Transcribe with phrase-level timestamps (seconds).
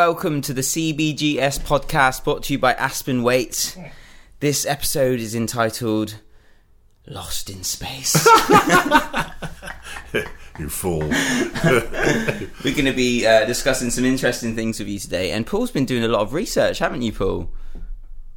[0.00, 3.76] Hello and welcome to the CBGS podcast brought to you by Aspen Weights.
[4.40, 6.20] This episode is entitled
[7.06, 8.16] Lost in Space.
[10.58, 11.00] You fool.
[11.10, 15.32] We're going to be uh, discussing some interesting things with you today.
[15.32, 17.50] And Paul's been doing a lot of research, haven't you, Paul?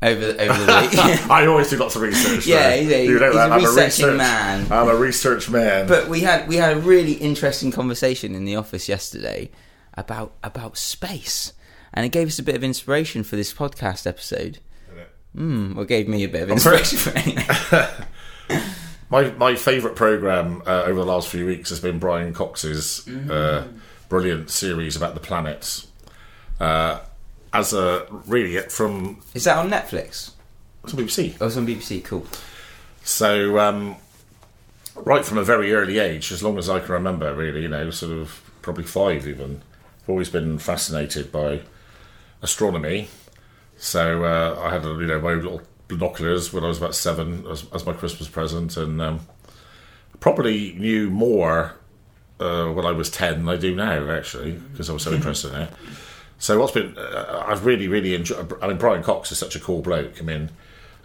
[0.01, 0.99] Over, over the week.
[1.31, 2.45] I always do lots of research.
[2.45, 2.81] Yeah, though.
[2.83, 3.49] he's a- You know he's that.
[3.51, 4.69] a I'm researching research, man.
[4.69, 5.87] I'm a research man.
[5.87, 9.49] but we had we had a really interesting conversation in the office yesterday
[9.95, 11.53] about about space,
[11.93, 14.59] and it gave us a bit of inspiration for this podcast episode.
[15.35, 18.63] Hmm, well, it gave me a bit of inspiration for it.
[19.09, 23.67] my my favourite program uh, over the last few weeks has been Brian Cox's uh,
[24.09, 25.87] brilliant series about the planets.
[26.59, 26.99] Uh,
[27.51, 30.31] as a really from Is that on Netflix?
[30.83, 31.35] It's on BBC.
[31.39, 32.03] Oh, it's on BBC.
[32.03, 32.25] Cool.
[33.03, 33.95] So um,
[34.95, 37.89] right from a very early age, as long as I can remember, really, you know,
[37.89, 39.61] sort of probably five even,
[40.03, 41.61] I've always been fascinated by
[42.41, 43.07] astronomy.
[43.77, 47.65] So uh, I had, you know, my little binoculars when I was about seven as,
[47.73, 49.21] as my Christmas present, and um,
[50.19, 51.75] probably knew more
[52.39, 55.53] uh, when I was ten than I do now, actually, because I was so interested
[55.53, 55.73] in it.
[56.37, 58.53] So what's been, uh, I've really, really enjoyed.
[58.61, 60.19] I mean, Brian Cox is such a cool bloke.
[60.19, 60.49] I mean,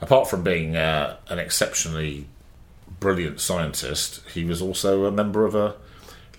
[0.00, 2.26] apart from being uh, an exceptionally
[2.98, 5.76] brilliant scientist, he was also a member of a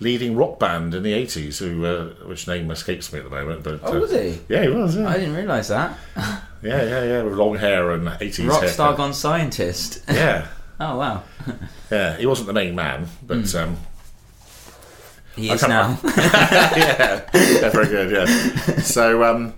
[0.00, 3.62] leading rock band in the eighties, who uh, which name escapes me at the moment.
[3.62, 4.40] But Oh, uh, was he?
[4.48, 4.96] Yeah, he was.
[4.96, 5.96] Yeah, I didn't realise that.
[6.16, 7.22] yeah, yeah, yeah.
[7.22, 10.02] With long hair and eighties Rockstar gone scientist.
[10.08, 10.46] Yeah,
[10.80, 11.22] oh wow,
[11.90, 12.16] yeah.
[12.16, 13.56] He wasn't the main man, but Hmm.
[13.58, 13.76] um,
[15.36, 15.98] he is now.
[16.04, 18.10] yeah, yeah, very good.
[18.10, 18.80] Yeah.
[18.80, 19.54] So, um,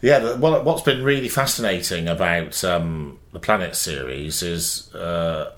[0.00, 5.52] yeah, well, what's been really fascinating about um, the Planet series is uh,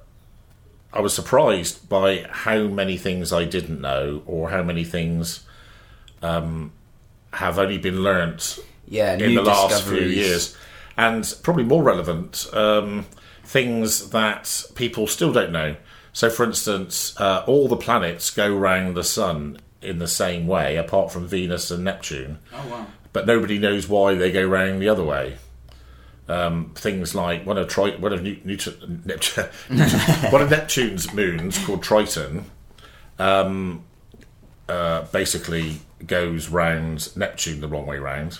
[0.92, 5.45] I was surprised by how many things I didn't know, or how many things
[6.23, 6.73] um,
[7.33, 10.57] have only been learnt yeah, in the last few years,
[10.97, 13.07] and probably more relevant, um,
[13.45, 15.77] things that people still don't know.
[16.13, 20.77] So, for instance, uh, all the planets go round the sun in the same way,
[20.77, 22.86] apart from Venus and Neptune, Oh wow.
[23.14, 25.39] but nobody knows why they go round the other way.
[26.28, 29.44] Um, things like one of Tri- one of Newton- Neptune,
[30.30, 32.44] one of Neptune's moons called Triton,
[33.18, 33.83] um,
[34.68, 38.38] uh, basically goes round Neptune the wrong way round.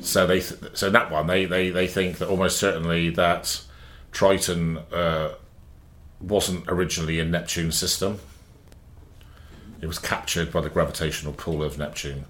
[0.00, 3.60] So they, th- so that one they, they, they think that almost certainly that
[4.12, 5.34] Triton uh,
[6.22, 8.18] wasn't originally in Neptune's system.
[9.82, 12.24] It was captured by the gravitational pull of Neptune.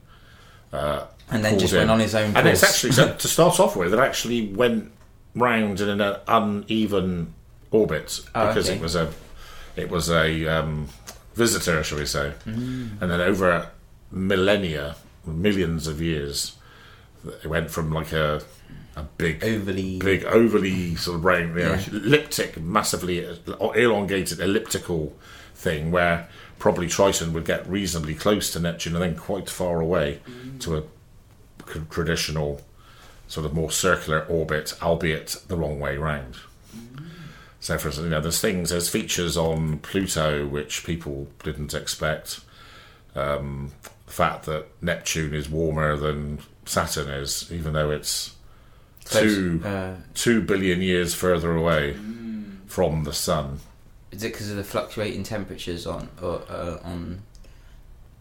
[1.31, 2.37] And then just went on his own.
[2.37, 4.91] And it's actually so to start off with, it actually went
[5.35, 7.35] round in an uneven
[7.71, 8.77] orbit Oh, because okay.
[8.79, 9.13] it was a
[9.77, 10.89] it was a um,
[11.35, 12.33] visitor, shall we say?
[12.47, 13.01] Mm.
[13.03, 13.71] And then over
[14.11, 14.97] millennia,
[15.27, 16.57] millions of years,
[17.43, 18.43] it went from like a
[18.97, 19.99] a big overly.
[19.99, 21.85] big overly sort of round, you know, Yeah.
[21.93, 23.25] elliptic, massively
[23.77, 25.15] elongated elliptical
[25.55, 26.29] thing where
[26.59, 30.21] probably Triton would get reasonably close to Neptune and then quite far away
[30.61, 30.83] to a
[31.91, 32.61] traditional
[33.27, 36.37] sort of more circular orbit, albeit the wrong way round.
[37.61, 42.41] So, for instance, you know, there's things, there's features on Pluto which people didn't expect.
[43.15, 43.73] Um,
[44.07, 48.35] the fact that Neptune is warmer than Saturn is, even though it's
[49.05, 51.97] two Uh, two billion years further away
[52.67, 53.61] from the sun.
[54.13, 57.23] is it because of the fluctuating temperatures on or uh, on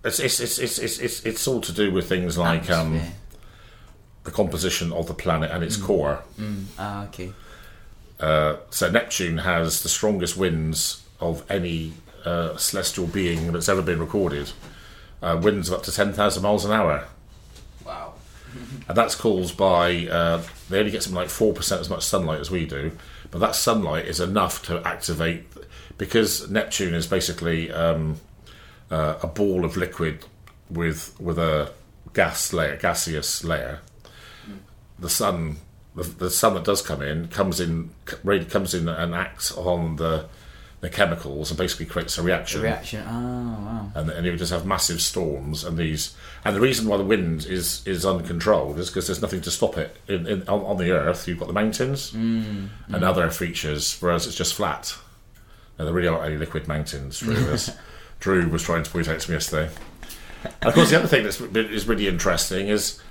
[0.03, 2.99] It's it's, it's it's it's it's it's all to do with things like um?
[4.27, 6.21] The composition of the planet and its core.
[6.77, 7.31] Ah, okay.
[8.19, 11.93] Uh, so Neptune has the strongest winds of any
[12.25, 14.51] uh, celestial being that's ever been recorded.
[15.21, 17.07] Uh, winds of up to ten thousand miles an hour,
[17.85, 18.13] Wow.
[18.87, 22.39] and that's caused by uh, they only get something like four percent as much sunlight
[22.41, 22.91] as we do,
[23.31, 25.45] but that sunlight is enough to activate
[25.97, 28.19] because Neptune is basically um,
[28.91, 30.25] uh, a ball of liquid
[30.69, 31.71] with with a
[32.13, 33.79] gas layer, gaseous layer.
[34.99, 35.57] The sun,
[35.95, 37.91] the, the sun that does come in, comes in,
[38.23, 40.27] really comes in and acts on the
[40.79, 42.61] the chemicals and basically creates a reaction.
[42.61, 43.03] Reaction.
[43.07, 43.91] Oh wow.
[43.95, 46.15] and, and you just have massive storms and these
[46.45, 49.77] and the reason why the wind is is uncontrolled is because there's nothing to stop
[49.77, 49.97] it.
[50.07, 53.03] In, in on, on the earth you've got the mountains mm, and mm.
[53.03, 54.95] other features whereas it's just flat.
[55.79, 57.19] Now there really aren't any liquid mountains
[58.19, 59.71] Drew was trying to point out to me yesterday.
[60.43, 63.01] And of course the other thing that's is really interesting is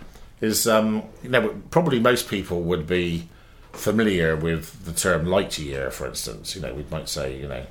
[0.41, 3.29] is um, you know probably most people would be
[3.73, 7.67] familiar with the term light year for instance you know we might say you know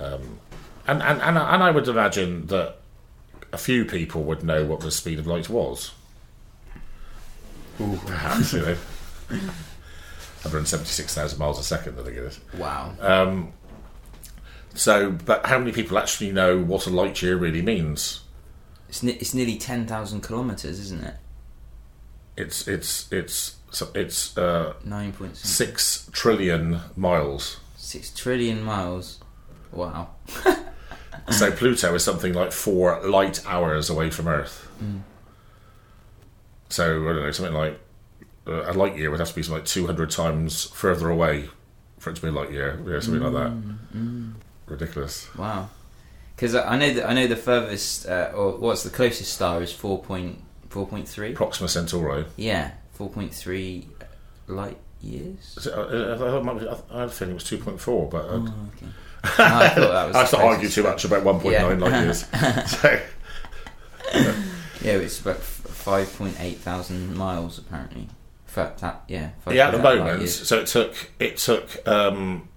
[0.00, 0.38] um,
[0.86, 2.76] and, and, and, and I would imagine that
[3.52, 5.92] a few people would know what the speed of light was.
[7.78, 8.76] perhaps, you know.
[10.42, 12.40] 176,000 miles a second, I think it is.
[12.56, 12.94] Wow.
[12.98, 13.52] Um,
[14.74, 18.22] so, but how many people actually know what a light year really means?
[18.88, 21.16] It's, ne- it's nearly 10,000 kilometres, isn't it?
[22.36, 23.56] It's it's it's
[23.94, 27.60] it's uh, 9 point six trillion miles.
[27.76, 29.20] 6 trillion miles.
[29.72, 30.10] Wow.
[31.30, 34.68] So Pluto is something like four light hours away from Earth.
[36.68, 37.78] So I don't know, something like
[38.46, 41.48] uh, a light year would have to be something like two hundred times further away
[41.98, 42.80] for it to be a light year.
[42.86, 44.32] Yeah, something like that.
[44.66, 45.32] Ridiculous.
[45.36, 45.68] Wow.
[46.34, 49.72] Because I know that I know the furthest, uh, or what's the closest star is
[50.70, 51.34] 4.4.3.
[51.34, 52.24] Proxima Centauri.
[52.36, 53.84] Yeah, 4.3
[54.46, 55.66] light years.
[55.66, 57.80] Uh, uh, I, thought it might be- I had a feeling it was two point
[57.80, 58.86] four, but uh, Oh, okay.
[59.38, 59.74] No, I thought
[60.12, 60.34] that was.
[60.34, 61.86] I argue too much about one point nine Yeah.
[61.86, 62.26] light years.
[62.80, 63.00] so,
[64.82, 68.08] Yeah, it's about 5.8 thousand miles apparently.
[68.54, 69.30] That, yeah.
[69.48, 72.48] yeah, at the moment, so it took it took um,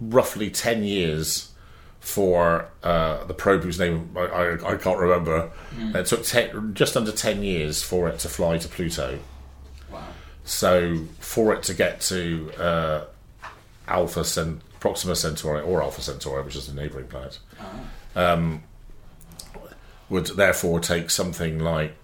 [0.00, 1.52] roughly ten years
[2.00, 5.50] for uh, the probe whose name I, I, I can't remember.
[5.78, 9.18] It took ten, just under ten years for it to fly to Pluto.
[9.90, 10.04] Wow.
[10.44, 13.04] So for it to get to uh,
[13.86, 17.38] Alpha Cent- Proxima Centauri or Alpha Centauri, which is a neighbouring planet,
[18.14, 18.62] um,
[20.08, 21.94] would therefore take something like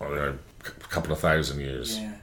[0.00, 1.98] I don't know, a couple of thousand years.
[1.98, 2.14] Yeah.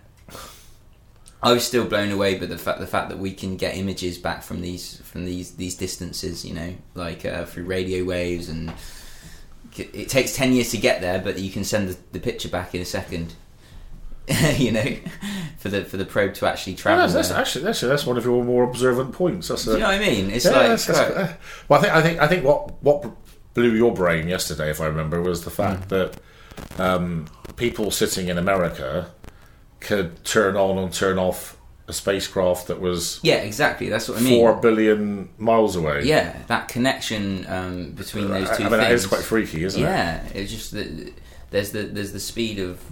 [1.42, 4.18] I was still blown away by the fact the fact that we can get images
[4.18, 6.44] back from these from these these distances.
[6.44, 8.74] You know, like uh, through radio waves, and
[9.76, 12.74] it takes ten years to get there, but you can send the, the picture back
[12.74, 13.34] in a second.
[14.58, 14.98] you know,
[15.58, 17.00] for the for the probe to actually travel.
[17.08, 19.48] that's, that's actually that's, that's one of your more observant points.
[19.48, 20.32] That's Do a, you know what I mean?
[20.32, 21.34] It's yeah, like that's- uh,
[21.70, 23.06] well, I think I think I think what what
[23.54, 26.20] blew your brain yesterday, if I remember, was the fact that
[26.78, 29.12] um, people sitting in America
[29.88, 31.56] could turn on and turn off
[31.88, 33.88] a spacecraft that was yeah, exactly.
[33.88, 34.38] That's what I mean.
[34.38, 36.04] four billion miles away.
[36.04, 39.04] Yeah, that connection um, between those two I mean, things.
[39.04, 39.86] is quite freaky, isn't it?
[39.86, 41.14] yeah, it's just that
[41.52, 42.84] there's the there's the speed of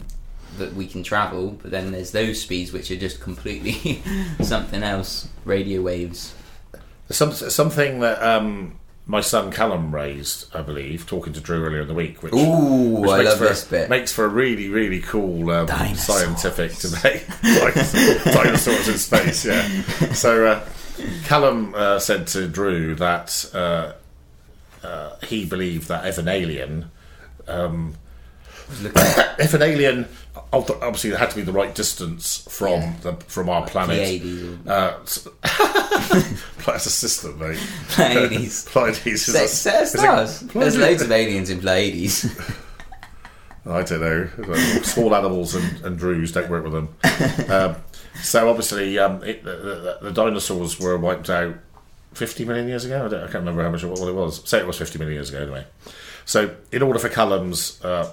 [0.58, 4.02] that we can travel, but then there's those speeds which are just completely
[4.42, 5.28] something else.
[5.44, 6.34] Radio waves.
[7.10, 11.88] Some, something that um, my son Callum raised, I believe, talking to Drew earlier in
[11.88, 13.90] the week, which, Ooh, which I makes love for, this bit.
[13.90, 17.24] makes for a really, really cool um, scientific debate.
[17.44, 19.68] Dinosaurs dinosaurs in space, yeah.
[20.14, 20.68] So uh,
[21.26, 23.94] Callum uh, said to Drew that uh,
[24.84, 26.90] uh, he believed that if an alien,
[27.48, 27.96] um,
[28.70, 30.08] was looking at if an alien,
[30.56, 32.94] obviously it had to be the right distance from Yeah.
[33.02, 34.22] the from our planet.
[34.22, 34.68] Pleiades.
[34.68, 34.98] Uh,
[36.66, 37.60] That's a system, mate.
[37.90, 38.66] Pleiades.
[38.70, 42.26] Pleiades is a- set of is a- There's loads of aliens in Pleiades.
[43.68, 44.56] I don't know.
[44.84, 47.50] Small animals and, and Drews don't work with them.
[47.52, 47.76] Um,
[48.22, 51.56] so obviously, um, it, the, the, the dinosaurs were wiped out
[52.14, 53.06] 50 million years ago.
[53.06, 54.48] I, don't, I can't remember how much what it was.
[54.48, 55.66] Say it was 50 million years ago, anyway.
[56.26, 58.12] So, in order for Callum's uh,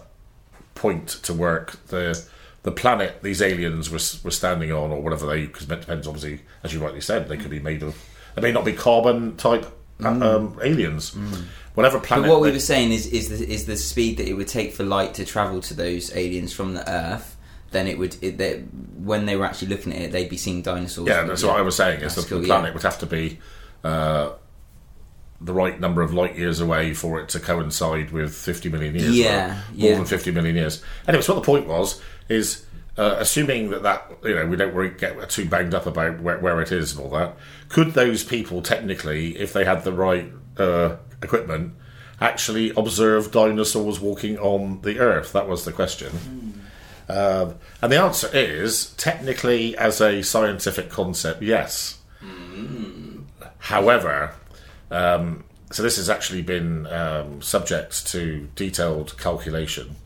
[0.75, 2.23] point to work, the
[2.63, 6.41] the planet these aliens were, were standing on, or whatever they, because it depends, obviously,
[6.63, 7.97] as you rightly said, they could be made of,
[8.35, 9.67] they may not be carbon type
[10.05, 11.17] uh, um, aliens.
[11.75, 12.25] Whatever planet.
[12.25, 12.29] Mm.
[12.29, 14.75] But what we were saying is is the, is the speed that it would take
[14.75, 17.37] for light to travel to those aliens from the Earth.
[17.71, 20.61] Then it would it, they, when they were actually looking at it, they'd be seeing
[20.61, 21.09] dinosaurs.
[21.09, 22.03] Yeah, that's what I was saying.
[22.03, 22.55] Is that cool, the yeah.
[22.55, 23.39] planet would have to be
[23.83, 24.33] uh,
[25.45, 29.17] the right number of light years away for it to coincide with 50 million years.
[29.17, 29.97] Yeah, or more yeah.
[29.97, 30.83] than 50 million years.
[31.09, 32.65] Anyway, so what the point was is
[32.97, 36.39] uh, assuming that that you know we don't really get too banged up about where,
[36.39, 37.37] where it is and all that.
[37.69, 41.75] Could those people technically, if they had the right uh, equipment,
[42.21, 45.33] actually observe dinosaurs walking on the Earth?
[45.33, 46.63] That was the question.
[47.09, 51.99] Um, and the answer is technically, as a scientific concept, yes.
[53.59, 54.35] However,
[54.93, 59.97] um, so this has actually been um, subject to detailed calculation.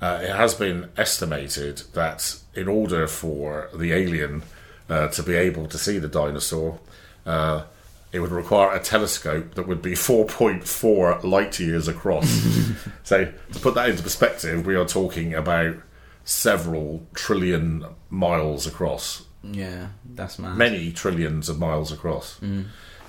[0.00, 4.42] Uh, it has been estimated that in order for the alien
[4.88, 6.78] uh, to be able to see the dinosaur,
[7.26, 7.64] uh,
[8.10, 12.28] it would require a telescope that would be 4.4 light years across.
[13.04, 15.76] so, to put that into perspective, we are talking about
[16.24, 20.56] several trillion miles across, Yeah, that's mad.
[20.56, 22.38] many trillions of miles across.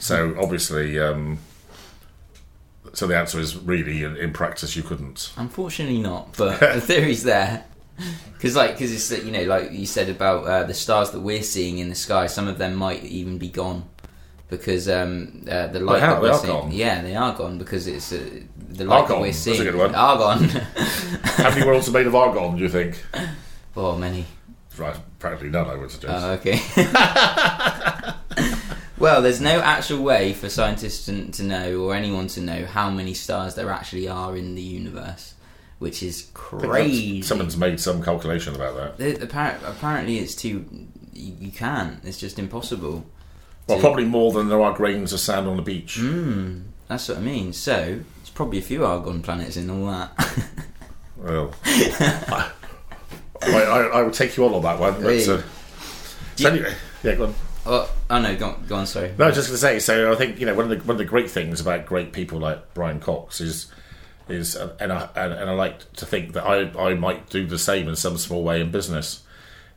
[0.02, 1.38] So, obviously, um,
[2.94, 5.32] so the answer is really, in, in practice, you couldn't.
[5.38, 6.36] Unfortunately, not.
[6.38, 7.66] But the theory's there.
[8.34, 11.44] Because, like, because it's you know, like you said about uh, the stars that we're
[11.44, 13.88] seeing in the sky, some of them might even be gone
[14.50, 16.14] because um, uh, the light how?
[16.16, 16.72] that we're seeing, gone?
[16.72, 18.20] yeah, they are gone because it's uh,
[18.58, 19.58] the light that we're seeing.
[19.58, 19.94] that's a good one.
[19.94, 20.50] Argon.
[21.24, 22.58] How many worlds are made of argon?
[22.58, 23.00] Do you think?
[23.78, 24.26] oh, many.
[24.78, 25.70] Right, practically none.
[25.70, 26.26] I would suggest.
[26.26, 26.60] Oh, okay.
[29.02, 33.14] well, there's no actual way for scientists to, know or anyone to know how many
[33.14, 35.34] stars there actually are in the universe,
[35.80, 37.22] which is I think that's- crazy.
[37.22, 38.98] Someone's made some calculation about that.
[39.20, 40.66] The- appar- apparently, it's too.
[41.14, 42.00] You, you can't.
[42.06, 43.06] It's just impossible.
[43.68, 45.98] Well, to- probably more than there are grains of sand on the beach.
[46.00, 47.54] Mm, that's what I mean.
[47.54, 50.12] So, it's probably a few Argon planets in all that.
[51.24, 52.50] Well, I,
[53.44, 54.94] I, I would take you on on that one.
[55.04, 55.44] But, uh,
[56.36, 57.36] so anyway, yeah, go on.
[57.66, 59.14] Oh, oh no, go on, go on sorry.
[59.18, 59.80] No, I was just going to say.
[59.80, 62.14] So I think you know one of the one of the great things about great
[62.14, 63.72] people like Brian Cox is
[64.30, 67.60] is and I and, and I like to think that I I might do the
[67.60, 69.24] same in some small way in business.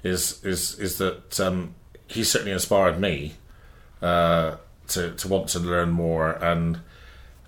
[0.02, 1.74] Is is is that um,
[2.06, 3.34] he certainly inspired me
[4.02, 4.56] uh,
[4.88, 6.80] to to want to learn more and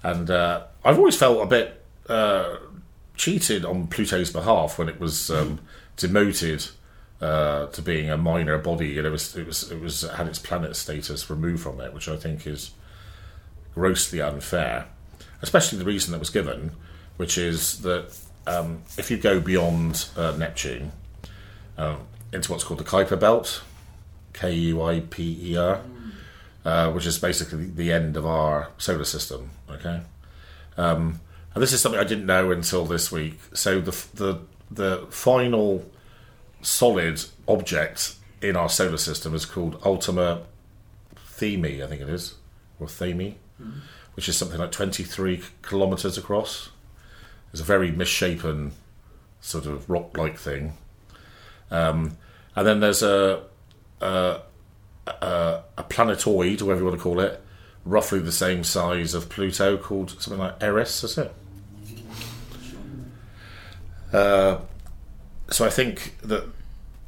[0.03, 2.57] and uh, I've always felt a bit uh,
[3.17, 5.61] cheated on Pluto's behalf when it was um,
[5.97, 6.67] demoted
[7.21, 10.39] uh, to being a minor body, and it was it was it was had its
[10.39, 12.73] planet status removed from it, which I think is
[13.75, 14.87] grossly unfair.
[15.43, 16.73] Especially the reason that was given,
[17.17, 20.93] which is that um, if you go beyond uh, Neptune
[21.77, 21.99] um,
[22.33, 23.63] into what's called the Kuiper Belt,
[24.33, 25.81] K U I P E R,
[26.65, 29.51] uh, which is basically the end of our solar system.
[29.71, 30.01] Okay,
[30.77, 31.21] um,
[31.55, 33.39] and this is something I didn't know until this week.
[33.55, 35.85] So the the the final
[36.67, 40.43] solid object in our solar system is called Ultima
[41.15, 42.35] Themi, I think it is,
[42.81, 43.35] or Themi,
[44.15, 46.71] which is something like 23 kilometres across.
[47.53, 48.73] It's a very misshapen
[49.41, 50.75] sort of rock-like thing.
[51.71, 52.19] Um,
[52.57, 53.45] and then there's a,
[54.01, 54.41] a,
[55.07, 57.41] a, a planetoid, or whatever you want to call it,
[57.85, 61.35] roughly the same size of Pluto, called something like Eris, is it?
[64.13, 64.59] Uh,
[65.51, 66.56] so I think that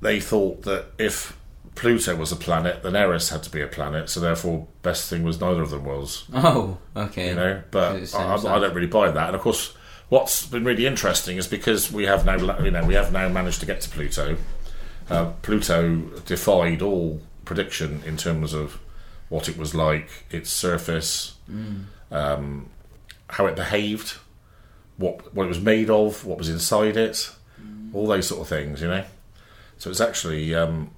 [0.00, 1.36] they thought that if
[1.74, 4.10] Pluto was a planet, then Eris had to be a planet.
[4.10, 6.24] So therefore, best thing was neither of them was.
[6.34, 7.28] Oh, okay.
[7.28, 9.26] You know, but I, I I don't really buy that.
[9.28, 9.74] And of course,
[10.08, 13.60] what's been really interesting is because we have now, you know, we have now managed
[13.60, 14.36] to get to Pluto.
[15.08, 18.78] Uh, Pluto defied all prediction in terms of
[19.28, 21.36] what it was like, its surface,
[22.10, 22.68] um,
[23.30, 24.14] how it behaved,
[24.96, 27.30] what what it was made of, what was inside it,
[27.92, 28.80] all those sort of things.
[28.82, 29.04] You know,
[29.78, 30.90] so it's actually um,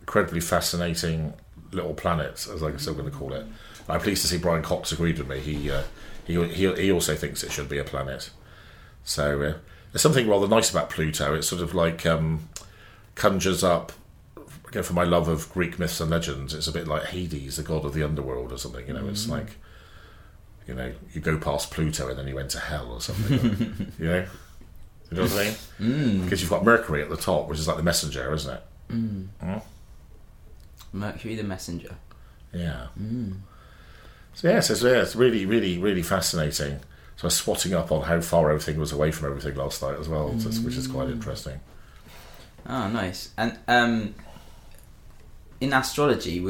[0.00, 1.34] incredibly fascinating
[1.72, 3.46] little planet, as I'm still going to call it.
[3.88, 5.40] I'm pleased to see Brian Cox agreed with me.
[5.40, 5.82] He uh,
[6.26, 8.30] he, he he also thinks it should be a planet.
[9.02, 9.54] So uh,
[9.92, 11.34] there's something rather nice about Pluto.
[11.34, 12.48] It sort of like um,
[13.14, 13.92] conjures up.
[14.68, 17.64] Again, for my love of Greek myths and legends, it's a bit like Hades, the
[17.64, 18.86] god of the underworld, or something.
[18.86, 19.56] You know, it's like
[20.68, 23.92] you know you go past Pluto and then you enter hell or something.
[23.98, 24.26] you know,
[25.10, 26.24] you know what I mean?
[26.24, 28.62] Because you've got Mercury at the top, which is like the messenger, isn't it?
[30.92, 31.94] Mercury the Messenger.
[32.52, 32.86] Yeah.
[34.34, 36.80] So yeah, so, yeah, it's really, really, really fascinating.
[37.16, 39.98] So I was swatting up on how far everything was away from everything last night
[39.98, 41.60] as well, which is quite interesting.
[42.66, 43.30] Oh, nice.
[43.36, 44.14] And um,
[45.60, 46.40] in astrology,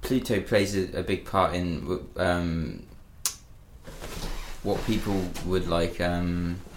[0.00, 2.84] Pluto plays a, a big part in um,
[4.62, 6.71] what people would like, um, like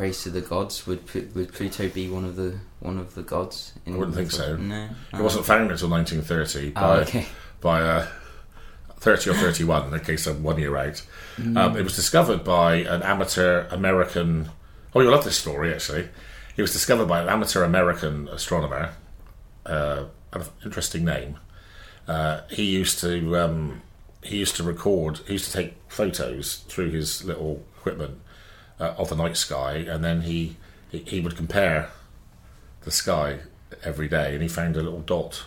[0.00, 0.86] praise to the gods.
[0.86, 3.74] Would would Pluto be one of the one of the gods?
[3.84, 4.56] In I wouldn't think so.
[4.56, 7.26] No, It wasn't found until 1930 Oh, by okay.
[7.60, 8.06] by uh,
[8.96, 11.02] 30 or 31, in case I'm one year out.
[11.38, 14.48] Um, it was discovered by an amateur American.
[14.94, 16.08] Oh, you'll love this story actually.
[16.56, 18.94] It was discovered by an amateur American astronomer.
[19.66, 21.36] Uh, an interesting name.
[22.08, 23.82] Uh, he used to um,
[24.22, 25.20] he used to record.
[25.26, 28.20] He used to take photos through his little equipment
[28.80, 30.56] uh, of the night sky, and then he
[30.90, 31.90] he, he would compare
[32.82, 33.40] the sky
[33.84, 35.44] every day, and he found a little dot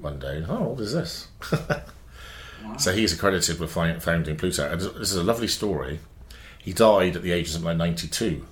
[0.00, 0.44] one day.
[0.48, 1.28] Oh, what is this?
[2.78, 4.70] So he's accredited with founding Pluto.
[4.70, 6.00] And this is a lovely story.
[6.58, 8.44] He died at the age of something like 92,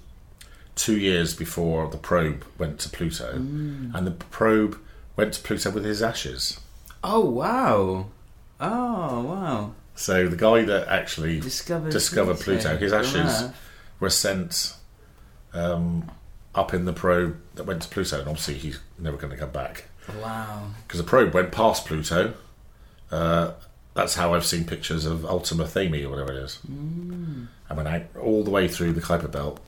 [0.76, 3.33] two years before the probe went to Pluto.
[3.35, 4.79] And the probe
[5.17, 6.61] went to Pluto with his ashes.
[7.03, 8.07] Oh wow!
[8.61, 9.75] Oh wow!
[9.95, 13.50] So the guy that actually Discovered discovered Pluto, his ashes.
[14.05, 14.75] Were sent
[15.53, 16.11] um,
[16.55, 18.21] up in the probe that went to Pluto.
[18.21, 19.85] And obviously he's never going to come back.
[20.21, 20.69] Wow!
[20.87, 22.35] because the probe went past Pluto.
[23.11, 23.53] Uh,
[23.95, 26.59] that's how I've seen pictures of Ultima Themi or whatever it is.
[26.71, 27.47] Mm.
[27.71, 29.61] I went out all the way through the Kuiper Belt.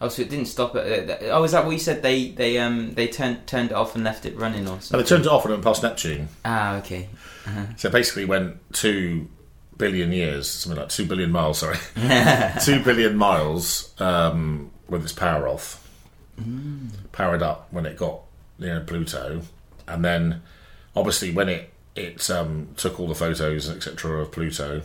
[0.00, 2.02] Oh, so it didn't stop uh, Oh, is that what you said?
[2.02, 5.04] They they um they turned turned it off and left it running or And something.
[5.04, 6.28] they turned it off and it went past Neptune.
[6.44, 7.08] Ah, okay.
[7.78, 9.28] So it basically went two
[9.80, 11.58] billion years, something like two billion miles.
[11.58, 11.78] Sorry,
[12.64, 15.88] two billion miles um, with its power off.
[17.12, 18.20] Powered up when it got
[18.58, 19.42] near Pluto,
[19.88, 20.42] and then
[20.94, 24.22] obviously when it it um, took all the photos etc.
[24.22, 24.82] of Pluto.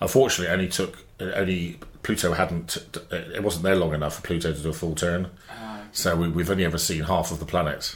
[0.00, 2.76] Unfortunately, it only took only Pluto hadn't.
[3.10, 5.28] It wasn't there long enough for Pluto to do a full turn.
[5.92, 7.94] So we, we've only ever seen half of the planet.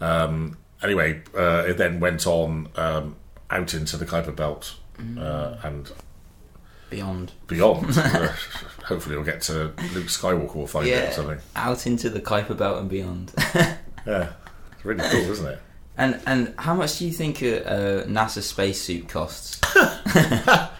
[0.00, 3.16] Um, anyway, uh, it then went on um,
[3.50, 4.76] out into the Kuiper Belt
[5.18, 5.90] uh, and
[6.90, 7.32] Beyond.
[7.46, 7.96] beyond.
[7.98, 8.28] Uh,
[8.84, 10.54] Hopefully, we'll get to Luke Skywalker.
[10.54, 11.08] We'll find it Yeah.
[11.10, 11.38] or something.
[11.54, 13.32] Out into the Kuiper Belt and beyond.
[14.06, 14.30] Yeah,
[14.72, 15.58] it's really cool, isn't it?
[15.98, 19.60] and and how much do you think a, a NASA spacesuit costs?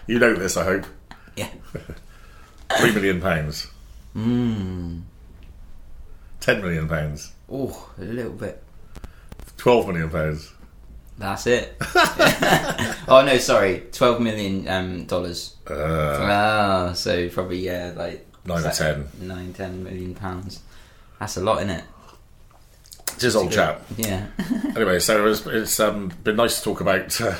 [0.07, 0.85] You know this, I hope.
[1.35, 1.49] Yeah.
[2.79, 3.67] Three million pounds.
[4.15, 5.01] Mmm.
[6.39, 7.31] Ten million pounds.
[7.51, 8.63] Oh, a little bit.
[9.57, 10.51] Twelve million pounds.
[11.19, 11.75] That's it.
[13.09, 15.55] oh no, sorry, twelve million um, dollars.
[15.69, 19.09] Uh, Ah, so probably yeah, like nine or ten.
[19.19, 20.61] nine, ten million pounds.
[21.19, 21.83] That's a lot, isn't it?
[23.15, 23.81] It's his old chap.
[23.97, 24.27] Yeah.
[24.75, 27.19] Anyway, so it's, it's um, been nice to talk about.
[27.19, 27.35] Uh,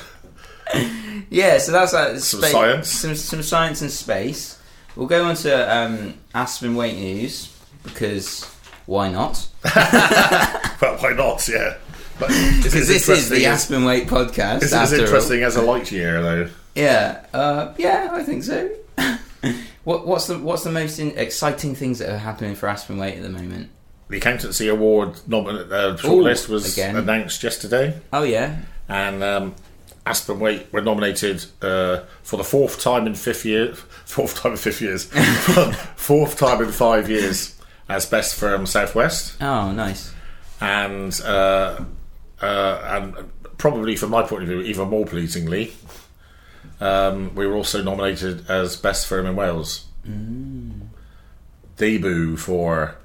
[1.30, 1.58] yeah.
[1.60, 2.90] So that's uh, Some spa- science.
[2.90, 4.60] some some science and space.
[4.98, 8.44] We'll go on to um, Aspen Waite News because
[8.88, 9.48] why not?
[9.76, 11.48] well, why not?
[11.48, 11.78] Yeah.
[12.20, 12.28] But
[12.64, 14.58] Because this is the as- Aspen Waite podcast.
[14.64, 15.02] It's as after all.
[15.04, 16.50] interesting as a light year, though.
[16.76, 18.70] Yeah, uh, yeah, I think so.
[19.84, 23.16] what, what's the what's the most in, exciting things that are happening for Aspen Waite
[23.18, 23.70] at the moment?
[24.10, 26.96] The Accountancy Award nomin- uh, shortlist was again.
[26.96, 28.58] announced yesterday, Oh yeah,
[28.88, 29.56] and um,
[30.06, 33.74] Aspen Waite were nominated uh, for the fourth time in fifth year,
[34.06, 35.06] fourth time in fifth years,
[35.96, 37.56] fourth time in five years
[37.88, 40.14] as best firm Southwest, oh nice.
[40.62, 41.80] and uh,
[42.42, 45.74] uh, and probably from my point of view, even more pleasingly,
[46.80, 49.86] um, we were also nominated as best firm in Wales.
[51.78, 52.96] Debut for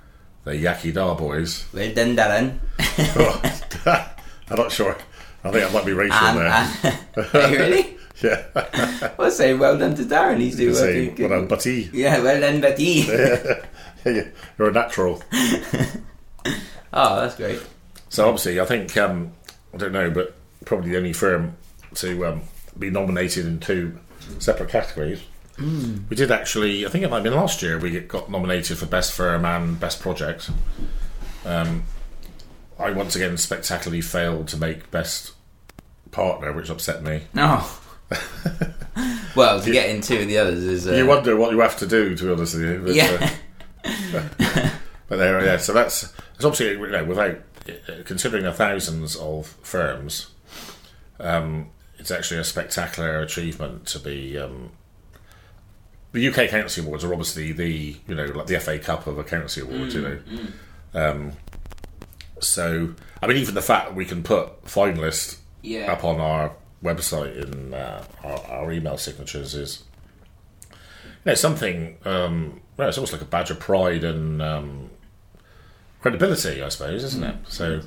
[0.45, 1.65] the Yaki Dar boys.
[1.73, 2.59] Well done, Darren.
[4.51, 4.97] I'm not sure.
[5.43, 6.95] I think I might be Rachel And, there.
[7.17, 7.97] and really?
[8.23, 9.11] yeah.
[9.19, 10.39] I'll say well done to Darren.
[10.41, 11.91] He's doing Say, well done, Buddy.
[11.93, 13.07] Yeah, well done, Betty.
[14.59, 15.23] You're a natural.
[16.93, 17.61] oh, that's great.
[18.15, 19.33] So obviously, I think um,
[19.75, 21.57] I don't know, but probably the only firm
[21.97, 22.43] to um,
[22.79, 23.99] be nominated in two
[24.39, 25.21] separate categories.
[25.59, 26.87] We did actually.
[26.87, 27.77] I think it might have been last year.
[27.77, 30.49] We got nominated for best firm and best project.
[31.45, 31.83] Um,
[32.79, 35.33] I once again spectacularly failed to make best
[36.13, 37.23] partner, which upset me.
[37.35, 37.65] No.
[39.35, 41.79] well, to get in two of the others is uh, You wonder what you have
[41.79, 42.81] to do, to be honest with you.
[42.85, 43.37] But, yeah.
[43.85, 44.71] uh,
[45.09, 45.57] but there, yeah.
[45.57, 47.41] So that's it's obviously you know, without
[48.05, 50.31] considering the thousands of firms,
[51.21, 54.39] um, it's actually a spectacular achievement to be.
[54.39, 54.73] Um,
[56.13, 59.61] the UK Accountancy Awards are obviously the you know like the FA Cup of accountancy
[59.61, 60.21] awards, you know.
[60.95, 61.33] Um,
[62.41, 65.93] so I mean, even the fact that we can put finalists yeah.
[65.93, 69.83] up on our website in uh, our, our email signatures is
[70.71, 70.77] you
[71.27, 74.91] know, something um, well, it's almost like a badge of pride and um,
[76.05, 77.35] credibility I suppose isn't it?
[77.49, 77.81] So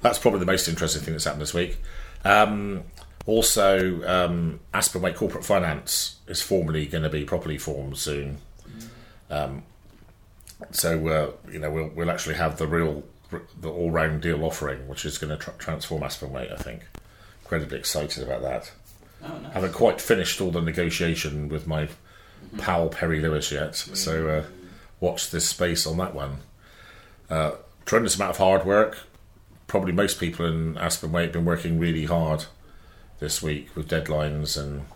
[0.00, 1.76] that's probably the most interesting thing that's happened this week.
[2.24, 2.84] Um,
[3.26, 8.38] also um, Aspen Waite Corporate Finance is formally going to be properly formed soon.
[9.28, 9.64] Um,
[10.70, 13.04] so uh, you know we'll, we'll actually have the real
[13.60, 16.86] the all-round deal offering which is going to tra- transform Aspen Waite I think.
[17.42, 18.72] Incredibly excited about that.
[19.22, 19.52] Oh, nice.
[19.52, 21.90] Haven't quite finished all the negotiation with my
[22.56, 24.44] pal Perry Lewis yet, so uh,
[25.00, 26.38] watch this space on that one.
[27.30, 27.52] Uh,
[27.84, 28.98] tremendous amount of hard work.
[29.66, 32.46] Probably most people in Aspen Waite have been working really hard
[33.20, 34.86] this week with deadlines and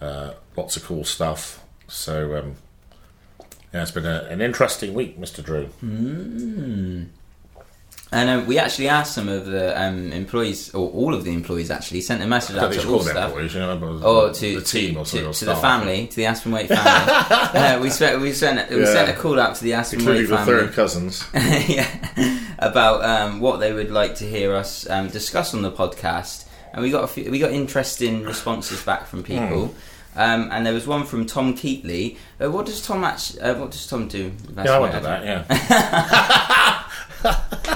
[0.00, 1.62] uh, lots of cool stuff.
[1.86, 2.56] So um,
[3.72, 5.70] yeah, it's been a, an interesting week, Mister Drew.
[8.14, 11.70] And um, we actually asked some of the um, employees, or all of the employees
[11.70, 13.30] actually, sent a message out to all staff.
[13.34, 16.26] you know, Or to, the team or something, to, or to the family, to the
[16.26, 16.80] Aspen Waite family.
[17.58, 18.84] uh, we sent we sent we Yeah.
[18.92, 20.52] sent a call out to the Aspen including Weight the family.
[20.66, 21.24] third cousins.
[21.34, 21.88] yeah,
[22.58, 26.44] about um, what they would like to hear us um, discuss on the podcast,
[26.74, 29.68] and we got a few, we got interesting responses back from people.
[29.68, 29.74] Hmm.
[30.14, 32.18] Um, and there was one from Tom Keatley.
[32.38, 33.40] Uh, what does Tom actually?
[33.40, 34.30] Uh, what does Tom do?
[34.54, 35.24] Yeah, I wonder that.
[35.24, 36.78] Yeah.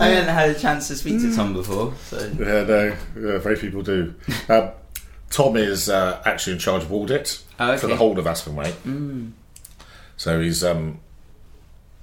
[0.00, 2.18] I hadn't had a chance to speak to Tom before, so.
[2.38, 4.14] Yeah, no, yeah, very people do.
[4.48, 4.70] Um,
[5.30, 8.74] Tom is uh, actually in charge of audit Oh, for the whole of Aspen Waite.
[10.16, 11.00] So he's um,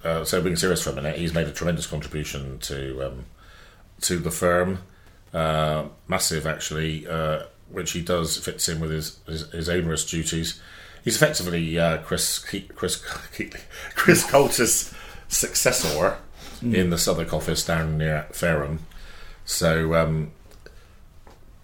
[0.03, 3.25] uh, so being serious for a minute, he's made a tremendous contribution to um,
[4.01, 4.79] to the firm,
[5.33, 10.61] uh, massive actually, uh, which he does fits in with his his, his onerous duties.
[11.03, 13.61] He's effectively uh, Chris Ke- Chris Keatley,
[13.95, 14.93] Chris Coulter's
[15.27, 16.17] successor
[16.73, 18.79] in the Southwark office down near Fareham.
[19.45, 20.31] So um,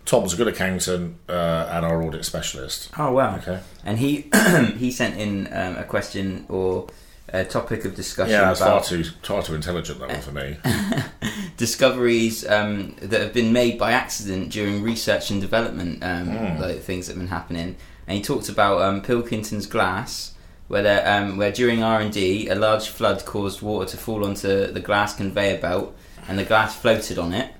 [0.06, 2.90] Tom's a good accountant uh, and our audit specialist.
[2.98, 3.38] Oh wow!
[3.38, 3.60] Okay.
[3.86, 4.30] And he
[4.78, 6.88] he sent in um, a question or
[7.34, 10.58] a topic of discussion Yeah, it's far too far too intelligent that one for me.
[11.58, 16.62] discoveries um, that have been made by accident during research and development, um, Hmm.
[16.62, 17.76] like things that have been happening.
[18.08, 20.34] And he talked about um, Pilkington's glass,
[20.72, 24.72] where um, where during R and D, a large flood caused water to fall onto
[24.72, 25.96] the glass conveyor belt,
[26.28, 27.54] and the glass floated on it.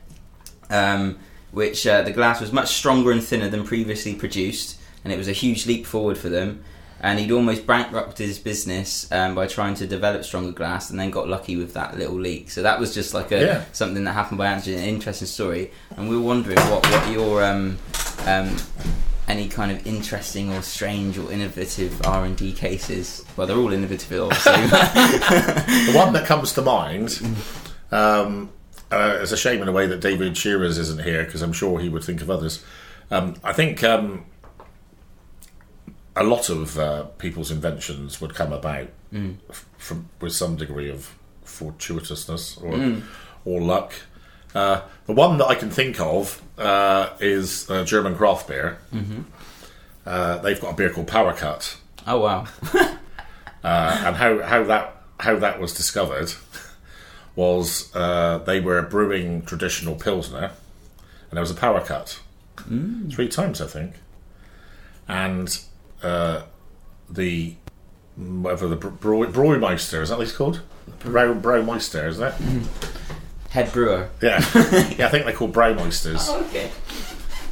[0.70, 1.18] Um,
[1.52, 5.28] which uh, the glass was much stronger and thinner than previously produced, and it was
[5.28, 6.64] a huge leap forward for them.
[7.02, 11.10] And he'd almost bankrupted his business um, by trying to develop stronger glass, and then
[11.12, 12.50] got lucky with that little leak.
[12.52, 13.64] So that was just like a Yeah.
[13.74, 15.72] something that happened by accident, an interesting story.
[15.98, 17.78] And we were wondering what what your um,
[18.26, 18.56] um,
[19.32, 23.24] any kind of interesting or strange or innovative R and D cases.
[23.38, 24.52] Well, they're all innovative, obviously.
[25.88, 27.22] the one that comes to mind.
[27.92, 28.52] Um,
[28.92, 31.80] uh, it's a shame in a way that David Shearers isn't here because I'm sure
[31.80, 32.64] he would think of others.
[33.10, 34.26] Um, I think um,
[36.16, 38.90] a lot of uh, people's inventions would come about
[39.50, 41.16] f- from with some degree of
[41.46, 43.02] fortuitousness or
[43.46, 43.94] or luck.
[44.54, 48.80] Uh, the one that I can think of uh, is uh, German craft beer.
[50.06, 52.48] Uh, they've got a beer called Power Cut oh wow!
[52.74, 52.98] uh,
[53.64, 56.34] and how, how that how that was discovered
[57.36, 60.52] was uh, they were brewing traditional pilsner,
[61.30, 62.20] and there was a power cut
[63.10, 63.96] three times, I think,
[65.08, 65.60] and
[66.04, 66.44] uh,
[67.10, 67.56] the
[68.18, 70.62] whatever the Brewmeister is that what he's called?
[71.00, 72.68] Brow Brewmeister, isn't it?
[73.52, 74.10] Head brewer.
[74.22, 74.40] Yeah,
[74.98, 76.30] yeah, I think they're called Brewmeisters.
[76.48, 76.72] Okay.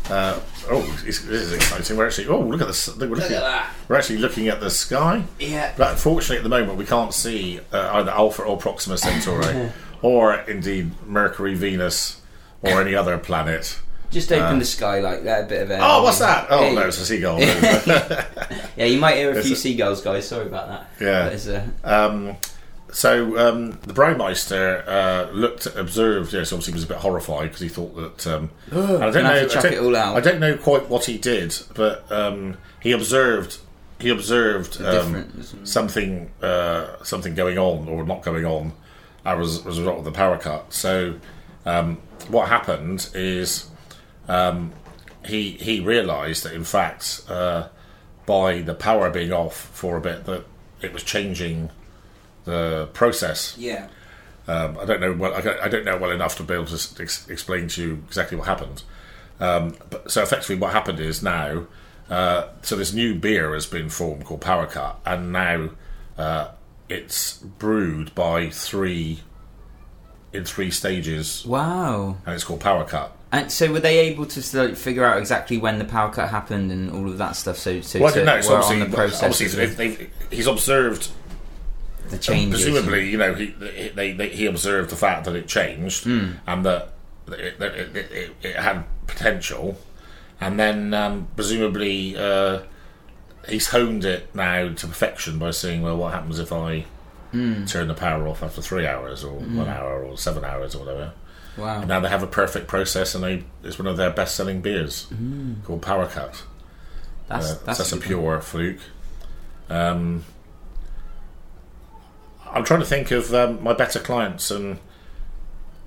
[0.09, 1.97] Uh, oh, this is exciting.
[1.97, 2.87] We're actually oh look at this.
[2.97, 3.73] We're looking, at that.
[3.87, 5.23] we're actually looking at the sky.
[5.39, 5.73] Yeah.
[5.77, 10.35] But unfortunately, at the moment, we can't see uh, either Alpha or Proxima Centauri, or
[10.35, 12.21] indeed Mercury, Venus,
[12.61, 13.79] or any other planet.
[14.09, 15.79] Just open the sky like that, a bit of air.
[15.81, 16.47] Oh, what's that?
[16.49, 16.73] Oh Hey.
[16.75, 17.39] no, it's a seagull.
[18.75, 20.25] Yeah, you might hear a few It's seagulls, guys.
[20.25, 21.41] Sorry about that.
[21.45, 21.63] Yeah.
[21.83, 22.37] A, um,
[22.91, 26.33] so um, the Braumeister uh, looked, observed.
[26.33, 28.27] Yes, obviously, was a bit horrified because he thought that.
[28.27, 29.29] Um, I don't know.
[29.29, 30.15] I, don't, it all out.
[30.15, 33.59] I don't know quite what he did, but um, he observed.
[33.99, 38.71] He observed um, something, uh, something going on or not going on
[39.25, 40.73] as, as a result of the power cut.
[40.73, 41.15] So,
[41.65, 41.97] um,
[42.29, 43.69] what happened is
[44.29, 44.71] um,
[45.25, 47.67] he he realised that in fact, uh,
[48.25, 50.45] by the power being off for a bit, that
[50.81, 51.69] it was changing
[52.45, 53.55] the process.
[53.57, 53.87] yeah.
[54.47, 55.35] Um, I don't know well.
[55.35, 58.47] I don't, know well enough to be able to ex- explain to you exactly what
[58.47, 58.81] happened.
[59.39, 61.67] Um, but, so effectively, what happened is now,
[62.09, 65.69] uh, so this new beer has been formed called Power Cut, and now
[66.17, 66.47] uh,
[66.89, 69.19] it's brewed by three
[70.33, 72.17] in three stages, Wow.
[72.25, 73.15] and it's called Power Cut.
[73.31, 76.71] And so, were they able to of figure out exactly when the power cut happened
[76.71, 77.57] and all of that stuff?
[77.57, 78.41] So, so Well, I don't know.
[78.41, 81.11] So obviously, the process obviously he's observed
[82.09, 82.63] the changes.
[82.63, 83.47] Presumably, you know, he
[83.95, 86.31] they, they, he observed the fact that it changed Hmm.
[86.47, 86.93] and that
[87.27, 89.77] it, that it, it, it, had potential,
[90.41, 92.59] and then um, presumably uh,
[93.47, 96.85] he's honed it now to perfection by saying, "Well, what happens if I
[97.31, 97.65] Hmm.
[97.65, 101.13] turn the power off after three hours, or one hour, or seven hours, or whatever?"
[101.57, 101.79] Wow.
[101.81, 105.05] And now they have a perfect process, and they it's one of their best-selling beers
[105.65, 106.41] called Power Cut.
[107.27, 107.65] That's Uh, Hmm.
[107.65, 108.79] that's, that's a pure fluke.
[109.69, 110.23] Um,
[112.51, 114.79] I'm trying to think of um, my better clients and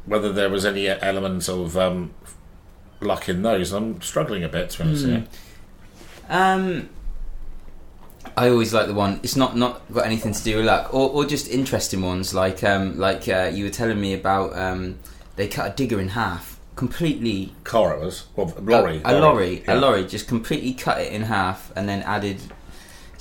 [0.07, 2.13] whether there was any element of um,
[3.01, 3.73] luck in those.
[3.73, 5.07] I'm struggling a bit to be honest.
[5.07, 5.25] You.
[6.29, 6.89] Um,
[8.37, 9.21] I always like the one.
[9.23, 12.65] It's not not got anything to do with luck, or, or just interesting ones like
[12.65, 14.99] um like uh, you were telling me about um
[15.37, 17.55] they cut a digger in half completely.
[17.65, 19.75] Car it was well, lorry, a, a lorry, yeah.
[19.75, 22.41] a lorry, just completely cut it in half and then added.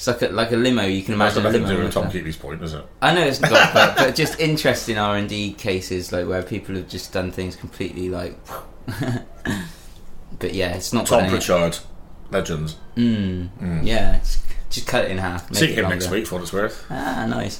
[0.01, 0.81] It's like a like a limo.
[0.81, 1.79] You can That's imagine a nothing to limo.
[1.81, 2.83] do with Tom a- Keatley's point, is it?
[3.03, 6.73] I know it's not, but, but just interesting R and D cases like where people
[6.73, 8.35] have just done things completely like.
[10.39, 11.05] but yeah, it's not.
[11.05, 11.77] Tom Pritchard,
[12.31, 12.75] legend.
[12.95, 13.49] Mm,
[13.85, 15.53] Yeah, it's- just cut it in half.
[15.53, 16.17] See him next longer.
[16.17, 16.85] week for what it's worth.
[16.89, 17.59] Ah, nice.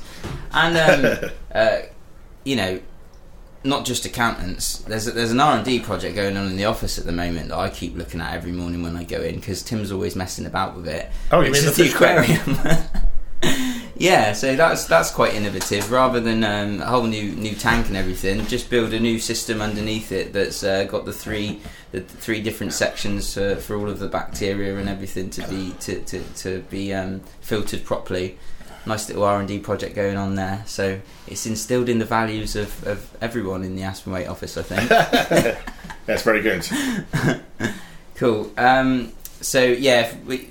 [0.53, 0.77] And
[1.25, 1.77] um, uh,
[2.45, 2.79] you know,
[3.63, 4.79] not just accountants.
[4.79, 7.11] There's a, there's an R and D project going on in the office at the
[7.11, 10.15] moment that I keep looking at every morning when I go in because Tim's always
[10.15, 11.09] messing about with it.
[11.31, 12.57] Oh, you mean the the aquarium?
[14.01, 15.91] Yeah, so that's that's quite innovative.
[15.91, 19.61] Rather than um, a whole new new tank and everything, just build a new system
[19.61, 23.99] underneath it that's uh, got the three the three different sections uh, for all of
[23.99, 28.39] the bacteria and everything to be to to, to be um, filtered properly.
[28.85, 30.63] Nice little R and D project going on there.
[30.65, 34.57] So it's instilled in the values of, of everyone in the Aspen Waite office.
[34.57, 34.89] I think.
[36.05, 36.67] That's very good.
[38.15, 38.51] cool.
[38.57, 40.49] Um, so yeah, if, we,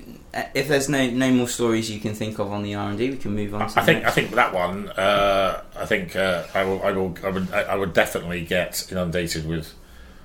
[0.53, 3.09] if there's no no more stories you can think of on the R and D,
[3.09, 3.63] we can move on.
[3.63, 4.89] I think I think that one.
[4.89, 6.81] Uh, I think uh, I will.
[6.83, 7.15] I will.
[7.23, 7.53] I would.
[7.53, 9.73] I would definitely get inundated with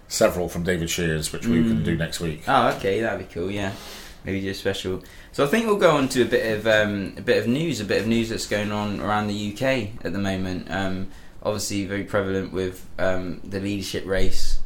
[0.08, 2.44] several from David Shears, which we can do next week.
[2.46, 3.50] Oh, okay, that'd be cool.
[3.50, 3.72] Yeah,
[4.26, 5.02] maybe do a special.
[5.32, 7.80] So I think we'll go on to a bit of um, a bit of news,
[7.80, 10.66] a bit of news that's going on around the UK at the moment.
[10.70, 11.08] Um,
[11.42, 14.58] obviously, very prevalent with um, the leadership race,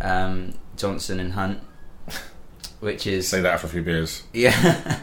[0.00, 1.60] um, Johnson and Hunt,
[2.80, 4.22] which is Say that after a few beers.
[4.32, 5.00] yeah.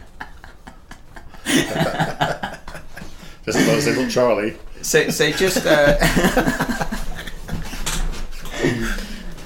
[3.45, 4.57] Just as long as they Charlie.
[4.81, 5.95] so so just uh,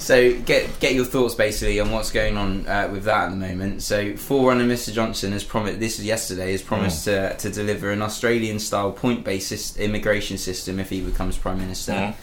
[0.02, 3.36] so get get your thoughts basically on what's going on uh, with that at the
[3.36, 3.84] moment.
[3.84, 8.02] So forerunner Mr Johnson has promised this is yesterday has promised to, to deliver an
[8.02, 12.14] Australian style point based immigration system if he becomes prime minister, Mhm.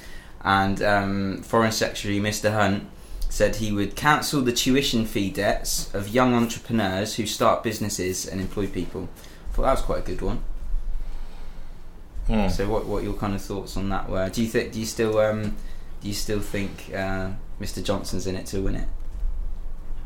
[0.42, 2.84] and um, Foreign Secretary Mr Hunt
[3.30, 8.40] said he would cancel the tuition fee debts of young entrepreneurs who start businesses and
[8.40, 9.08] employ people.
[9.50, 10.40] I thought that was quite a good one.
[12.26, 12.48] Hmm.
[12.48, 14.28] So what what your kind of thoughts on that were?
[14.28, 15.56] Do you think do you still um
[16.02, 17.30] do you still think uh,
[17.60, 18.88] Mr Johnson's in it to win it?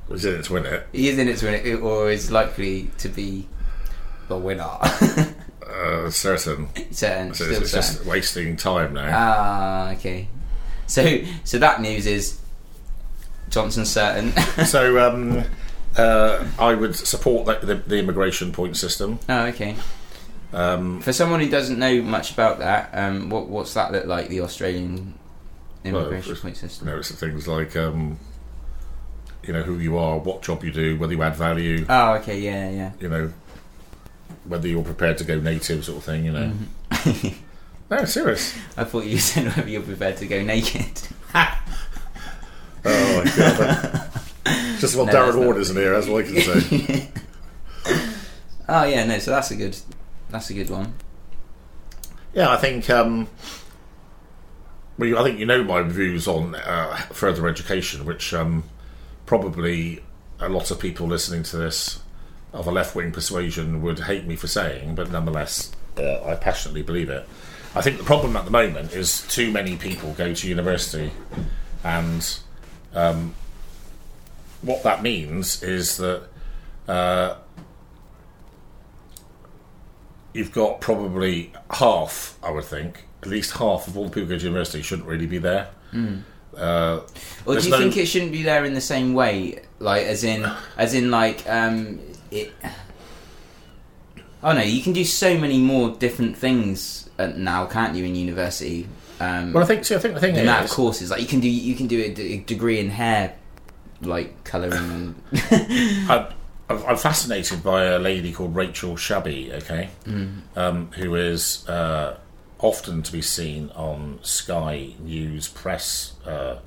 [0.08, 0.86] Was in it to win it.
[0.92, 3.48] He is in it to win it, or is likely to be
[4.28, 4.68] the winner?
[5.64, 6.68] Uh, certain.
[6.92, 7.96] certain, So still it's, it's certain.
[7.96, 9.08] just wasting time now.
[9.10, 10.28] Ah, okay.
[10.86, 12.38] So so that news is
[13.48, 14.32] Johnson's certain.
[14.66, 15.44] so um,
[15.96, 19.18] uh, I would support the, the, the immigration point system.
[19.30, 19.76] oh, okay.
[20.52, 24.28] Um, For someone who doesn't know much about that, um, what what's that look like?
[24.28, 25.14] The Australian
[25.84, 26.86] immigration it's- point system.
[26.88, 28.18] know, it's things like um,
[29.44, 31.84] you know who you are, what job you do, whether you add value.
[31.88, 32.38] Oh, okay.
[32.38, 32.92] Yeah, yeah.
[33.00, 33.32] You know,
[34.44, 36.24] whether you're prepared to go native, sort of thing.
[36.24, 36.52] You know.
[36.90, 37.34] Mhm.
[37.90, 38.56] No, serious.
[38.78, 40.86] I thought you said whether you're prepared to go naked.
[42.84, 44.10] Oh my god.
[44.80, 47.08] Just what No, Darren Ward isn't here, that's all I can say.
[48.68, 49.18] Oh yeah, no.
[49.18, 49.76] So that's a good,
[50.30, 50.94] that's a good one.
[52.34, 52.88] yeah, I think.
[52.90, 53.28] Um,
[54.98, 58.64] well, I think you know my views on uh, further education, which um,
[59.26, 60.02] probably
[60.38, 62.00] a lot of people listening to this
[62.52, 66.82] of a left wing persuasion would hate me for saying, but nonetheless, uh, I passionately
[66.82, 67.26] believe it.
[67.74, 71.10] I think the problem at the moment is too many people go to university,
[71.82, 72.38] and
[72.94, 73.34] um,
[74.60, 76.24] what that means is that
[76.86, 77.36] uh,
[80.34, 84.34] you've got probably half, I would think, at least half of all the people who
[84.34, 85.68] go to university shouldn't really be there.
[86.56, 87.00] Uh,
[87.46, 90.22] Or do you no- think it shouldn't be there in the same way, like as
[90.24, 90.44] in,
[90.76, 91.98] as in, like um,
[92.30, 92.52] it?
[94.42, 98.88] Oh no, you can do so many more different things now, can't you, in university?
[99.20, 99.84] Um, well, I think.
[99.84, 101.76] See, I think the thing the is, amount of courses, like you can do, you
[101.76, 103.34] can do a, d- a degree in hair,
[104.00, 105.14] like colouring.
[105.52, 106.26] I'm,
[106.68, 110.40] I'm I'm fascinated by a lady called Rachel Shabi, okay, Mm.
[110.56, 112.18] um, who is uh,
[112.62, 116.14] often to be seen on Sky News Press.
[116.24, 116.58] Uh,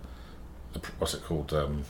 [0.99, 1.53] what's it called?
[1.53, 1.85] Um,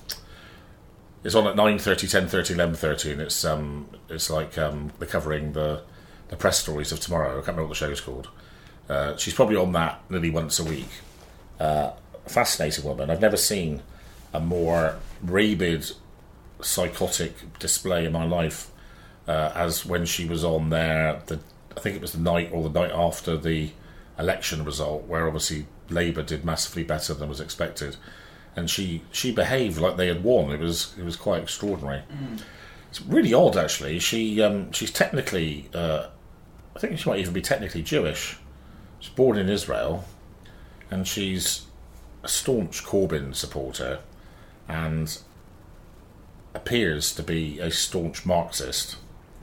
[1.23, 5.81] it's on at 9.30, 10.30, 11.30 and it's um, it's like um, they're covering the,
[6.27, 7.31] the press stories of tomorrow.
[7.31, 8.29] I can't remember what the show's called.
[8.87, 10.89] Uh, she's probably on that nearly once a week.
[11.59, 11.91] Uh,
[12.27, 13.09] fascinating woman.
[13.09, 13.81] I've never seen
[14.33, 15.91] a more rabid
[16.61, 18.69] psychotic display in my life
[19.27, 21.21] uh, as when she was on there.
[21.25, 21.39] The
[21.75, 23.71] I think it was the night or the night after the
[24.17, 27.97] election result, where obviously Labour did massively better than was expected,
[28.55, 30.51] and she she behaved like they had won.
[30.51, 32.03] It was it was quite extraordinary.
[32.89, 33.99] It's really odd, actually.
[33.99, 36.07] She um, she's technically, uh,
[36.75, 38.37] I think she might even be technically Jewish.
[38.99, 40.05] She's born in Israel,
[40.89, 41.65] and she's
[42.23, 43.99] a staunch Corbyn supporter,
[44.67, 45.17] and
[46.53, 48.95] appears to be a staunch Marxist.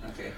[0.08, 0.32] okay.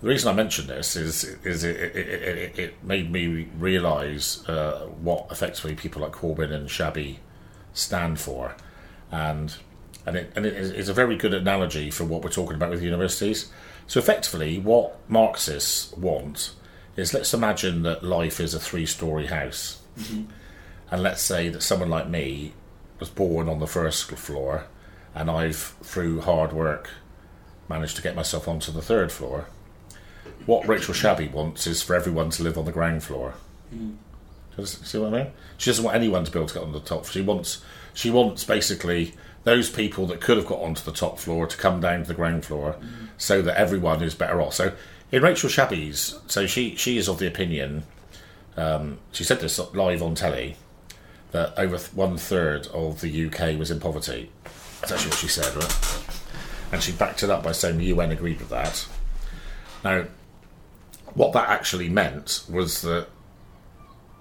[0.00, 4.86] The reason I mention this is is it, it, it, it, made me realise uh,
[5.00, 7.16] what effectively people like Corbyn and Shabi
[7.72, 8.54] stand for,
[9.10, 9.56] and
[10.04, 12.82] and it and it is a very good analogy for what we're talking about with
[12.82, 13.50] universities.
[13.86, 16.52] So effectively, what Marxists want
[16.96, 19.80] is let's imagine that life is a three-story house,
[20.90, 22.52] and let's say that someone like me
[23.00, 24.66] was born on the first floor,
[25.14, 26.90] and I've through hard work
[27.66, 29.46] managed to get myself onto the third floor
[30.46, 33.34] what Rachel Shabi wants is for everyone to live on the ground floor.
[33.74, 33.96] Mm.
[34.64, 35.32] See what I mean?
[35.58, 37.06] She doesn't want anyone to be able to get on the top.
[37.06, 37.62] She wants
[37.92, 39.12] she wants basically
[39.44, 42.14] those people that could have got onto the top floor to come down to the
[42.14, 43.08] ground floor, Mm.
[43.18, 44.54] so that everyone is better off.
[44.54, 44.72] So
[45.12, 47.84] in Rachel Shabi's, so she she is of the opinion.
[48.56, 50.56] Um, she said this live on telly
[51.32, 54.30] that over th- one third of the UK was in poverty.
[54.80, 56.02] That's actually what she said, right?
[56.72, 58.86] And she backed it up by saying the UN agreed with that.
[59.84, 60.04] Now,
[61.14, 63.08] what that actually meant was that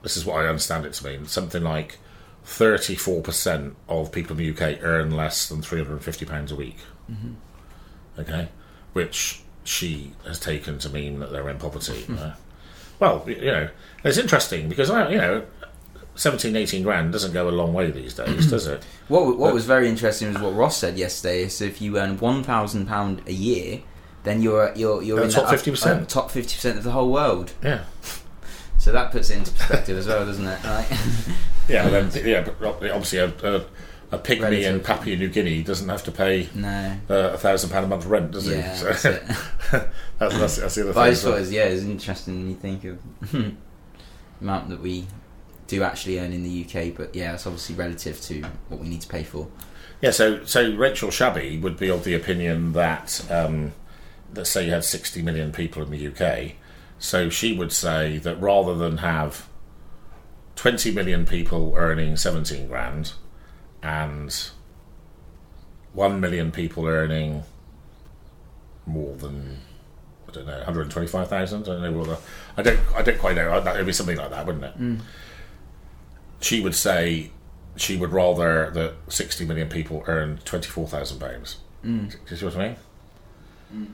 [0.04, 1.98] this is what I understand it to mean something like
[2.46, 6.78] 34% of people in the UK earn less than £350 a week.
[8.20, 8.50] Okay?
[8.94, 12.06] Which she has taken to mean that they're in poverty.
[12.18, 12.34] Uh,
[12.98, 13.68] well, you know,
[14.06, 15.46] it's interesting because, I, you know,
[16.16, 18.86] 17, 18 grand doesn't go a long way these days, does it?
[19.10, 21.44] What what was very interesting was what Ross said yesterday.
[21.44, 23.82] Is if you earn one thousand pound a year,
[24.26, 26.02] then you're you're you're The in top the 50%.
[26.02, 27.54] uh, top fifty percent of the whole world.
[27.64, 27.86] Yeah.
[28.78, 30.64] So that puts it into perspective as well, doesn't it?
[30.64, 30.86] Right?
[31.68, 32.62] Yeah, then, yeah, but
[32.92, 33.66] obviously a, a,
[34.12, 34.76] a pygmy Relative.
[34.76, 36.96] in Papua New Guinea doesn't have to pay no.
[37.10, 38.84] uh, a thousand pound a month rent, does Yeah, he?
[38.84, 39.24] that's So, it.
[40.20, 41.14] that's, that's, that's the other But I thing.
[41.14, 43.00] just thought, it So- yeah, it's interesting when you think of
[43.32, 43.54] the
[44.42, 45.08] amount that we
[45.66, 46.96] do actually earn in the UK.
[46.96, 49.48] But yeah, it's obviously relative to what we need to pay for.
[50.02, 53.72] Yeah, so so Rachel Shabi would be of the opinion that um,
[54.36, 56.54] let's say you had sixty million people in the UK,
[57.00, 59.48] so she would say that rather than have
[60.56, 63.14] twenty million people earning seventeen grand
[63.82, 64.50] and
[65.94, 67.44] one million people earning
[68.86, 69.60] more than
[70.28, 71.64] I don't know one hundred twenty five thousand.
[71.64, 72.18] I don't know what the,
[72.58, 73.58] I don't I don't quite know.
[73.58, 75.02] it would be something like that, wouldn't it?
[76.42, 77.32] She would say
[77.78, 81.58] she would rather that 60 million people earn 24,000 pounds.
[81.84, 82.12] Mm.
[82.12, 82.76] Do you see what I
[83.72, 83.88] mean?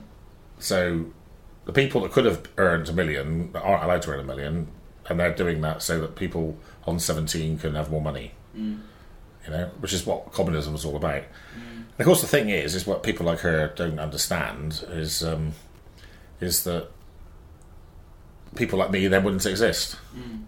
[0.62, 1.06] So
[1.64, 4.68] the people that could have earned a million aren't allowed to earn a million,
[5.08, 8.32] and they're doing that so that people on 17 can have more money.
[8.56, 8.80] Mm.
[9.44, 11.22] You know, which is what communism was all about.
[11.22, 11.76] Mm.
[11.76, 15.52] And of course, the thing is, is what people like her don't understand is um,
[16.40, 16.88] is that
[18.54, 19.96] people like me then wouldn't exist.
[20.16, 20.44] Mm.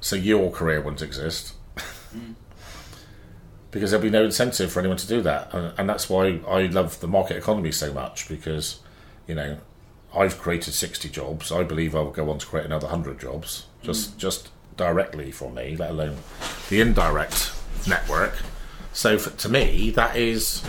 [0.00, 1.54] So your career wouldn't exist
[3.70, 6.66] because there'll be no incentive for anyone to do that, and, and that's why I
[6.66, 8.80] love the market economy so much because
[9.26, 9.58] you know
[10.14, 11.50] I've created sixty jobs.
[11.50, 14.18] I believe I will go on to create another hundred jobs just mm.
[14.18, 16.16] just directly for me, let alone
[16.68, 17.52] the indirect
[17.88, 18.36] network.
[18.92, 20.62] So for, to me, that is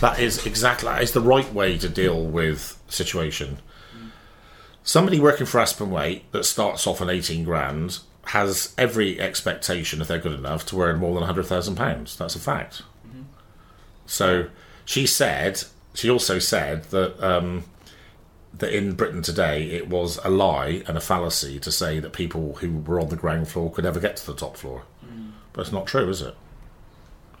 [0.00, 3.58] that is exactly that is the right way to deal with the situation.
[3.96, 4.10] Mm.
[4.82, 10.08] Somebody working for Aspen Waite that starts off on eighteen grand has every expectation, if
[10.08, 12.16] they're good enough, to earn more than hundred thousand pounds.
[12.16, 12.82] That's a fact.
[13.06, 13.22] Mm-hmm.
[14.06, 14.48] So
[14.84, 15.62] she said.
[15.96, 17.64] She also said that um,
[18.54, 22.56] that in Britain today it was a lie and a fallacy to say that people
[22.56, 24.82] who were on the ground floor could ever get to the top floor.
[25.52, 26.34] But it's not true, is it?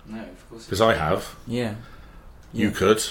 [0.06, 0.64] No, of course.
[0.64, 1.36] Because I have.
[1.46, 1.74] Yeah.
[2.52, 2.74] You Yeah.
[2.74, 3.04] could.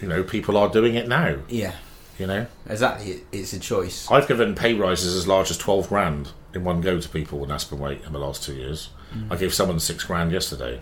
[0.00, 1.36] You know, people are doing it now.
[1.48, 1.74] Yeah.
[2.18, 3.22] You know, Exactly.
[3.32, 4.08] It's a choice.
[4.10, 7.50] I've given pay rises as large as twelve grand in one go to people in
[7.50, 8.90] Aspen Waite in the last two years.
[9.30, 10.80] I gave someone six grand yesterday.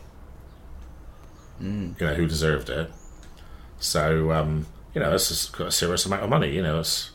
[1.62, 2.00] Mm.
[2.00, 2.90] You know who deserved it.
[3.82, 6.54] So um, you know, that's just got a serious amount of money.
[6.54, 7.10] You know, it's.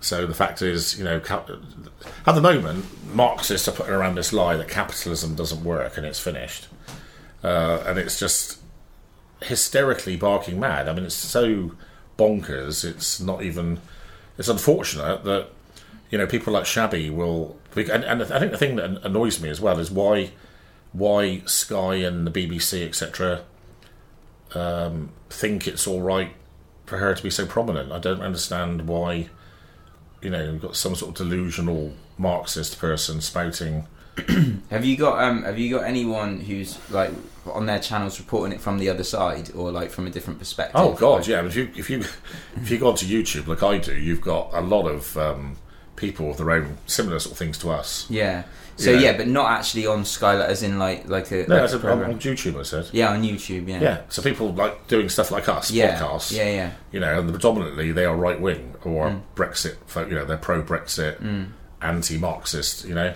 [0.00, 4.58] So the fact is, you know, at the moment, Marxists are putting around this lie
[4.58, 6.68] that capitalism doesn't work and it's finished,
[7.42, 8.58] uh, and it's just
[9.42, 10.86] hysterically barking mad.
[10.86, 11.72] I mean, it's so
[12.18, 12.84] bonkers.
[12.84, 13.80] It's not even.
[14.36, 15.48] It's unfortunate that
[16.10, 17.56] you know people like Shabi will.
[17.74, 20.30] And, and I think the thing that annoys me as well is why
[20.92, 23.44] why Sky and the BBC etc.
[24.56, 26.32] Um, think it's all right
[26.86, 27.92] for her to be so prominent.
[27.92, 29.28] I don't understand why.
[30.22, 33.86] You know, you've got some sort of delusional Marxist person spouting.
[34.70, 37.10] Have you got um Have you got anyone who's like
[37.46, 40.76] on their channels reporting it from the other side or like from a different perspective?
[40.80, 41.44] Oh God, Like- yeah.
[41.44, 42.04] If you if you
[42.56, 45.56] if you go onto YouTube like I do, you've got a lot of um,
[45.96, 48.06] people with their own similar sort of things to us.
[48.10, 48.44] Yeah.
[48.76, 48.98] So Yeah.
[48.98, 51.80] yeah, but not actually on Skylight, as in like like a, No, like a on,
[51.80, 52.10] program.
[52.10, 52.58] on YouTube.
[52.58, 52.88] I said.
[52.92, 53.68] Yeah, on YouTube.
[53.68, 53.80] Yeah.
[53.80, 55.98] Yeah, so people like doing stuff like us, Yeah.
[56.00, 56.32] podcasts.
[56.36, 56.50] Yeah.
[56.50, 56.70] Yeah.
[56.90, 59.20] You know, and predominantly they are right wing or Mm.
[59.36, 59.76] Brexit.
[60.08, 61.20] You know, they're pro Brexit,
[61.82, 62.84] anti-Marxist.
[62.84, 63.14] You know.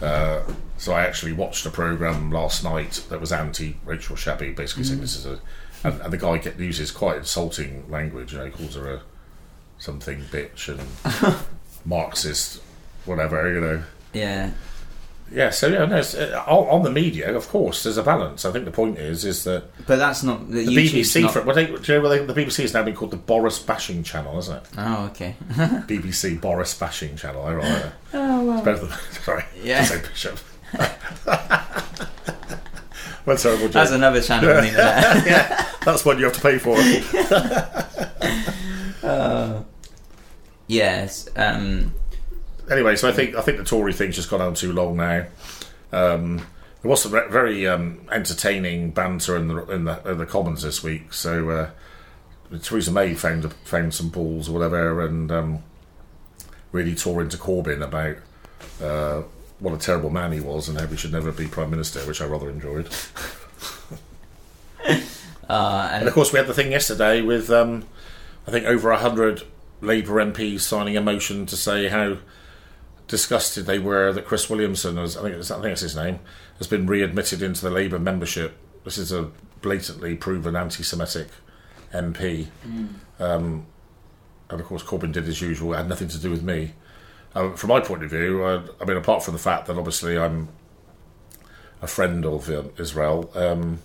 [0.00, 0.40] Uh,
[0.76, 5.00] so I actually watched a program last night that was anti Rachel Shabi, basically saying
[5.00, 5.40] this is a,
[5.84, 8.32] and, and the guy get, uses quite insulting language.
[8.32, 9.02] You know, he calls her a
[9.78, 11.34] something bitch and
[11.84, 12.60] Marxist,
[13.04, 13.52] whatever.
[13.52, 14.50] You know, Yeah.
[15.32, 18.44] yeah, so yeah, no, uh, on, on the media, of course, there's a balance.
[18.44, 21.42] I think the point is, is that But that's not the, the BBC, not- for,
[21.42, 23.58] well, they, do you know, well, they, the BBC has now been called the Boris
[23.58, 24.62] bashing channel, isn't it?
[24.78, 25.36] Oh, okay.
[25.50, 27.42] BBC Boris bashing channel.
[27.44, 27.90] I.
[28.14, 28.56] Oh well.
[28.58, 29.44] It's better than sorry.
[29.62, 29.84] Yeah.
[29.84, 30.38] Say Bishop.
[33.26, 33.72] Well, terrible joke.
[33.72, 35.26] That's another channel on the internet.
[35.26, 36.78] yeah, that's one you have to pay for.
[40.68, 41.28] yes.
[41.34, 41.92] Um,
[42.70, 45.26] anyway, so I think I think the Tory thing's just gone on too long now.
[45.92, 46.38] Um,
[46.82, 50.62] there was some re- very um, entertaining banter in the in the, in the Commons
[50.62, 51.12] this week.
[51.12, 51.70] So uh,
[52.62, 55.62] Theresa May found found some balls or whatever, and um,
[56.72, 58.16] really tore into Corbyn about
[58.82, 59.22] uh,
[59.58, 62.20] what a terrible man he was and how he should never be prime minister, which
[62.20, 62.88] I rather enjoyed.
[65.48, 67.84] uh, And and of course, we had the thing yesterday with, um,
[68.46, 69.42] I think, over 100
[69.80, 72.18] Labour MPs signing a motion to say how
[73.06, 76.20] disgusted they were that Chris Williamson, has, I, think it's, I think that's his name,
[76.58, 78.56] has been readmitted into the Labour membership.
[78.84, 79.30] This is a
[79.62, 81.28] blatantly proven anti Semitic
[81.92, 82.48] MP.
[83.18, 83.66] Um,
[84.50, 86.72] and of course, Corbyn did as usual, it had nothing to do with me.
[87.34, 90.18] Um, from my point of view, uh, I mean, apart from the fact that obviously
[90.18, 90.48] I'm
[91.82, 93.80] a friend of um, Israel, um,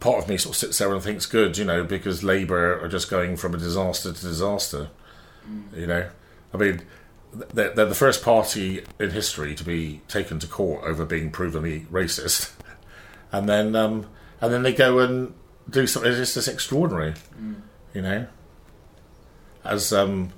[0.00, 2.88] part of me sort of sits there and thinks, good, you know, because Labour are
[2.88, 4.88] just going from a disaster to disaster.
[5.74, 6.08] You know,
[6.52, 6.82] I mean,
[7.32, 11.86] they're, they're the first party in history to be taken to court over being provenly
[11.90, 12.52] racist,
[13.32, 14.06] and then um,
[14.40, 15.34] and then they go and
[15.68, 17.14] do something that's just extraordinary.
[17.94, 18.26] You know,
[19.64, 20.32] as um,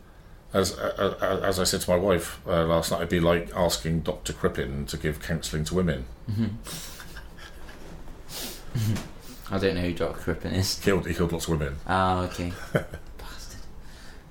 [0.53, 4.01] as uh, as I said to my wife uh, last night, it'd be like asking
[4.01, 6.07] Doctor Crippen to give counselling to women.
[9.51, 10.15] I don't know who Dr.
[10.19, 10.79] Crippen is.
[10.83, 11.77] Killed, he killed lots of women.
[11.89, 12.53] Oh, okay.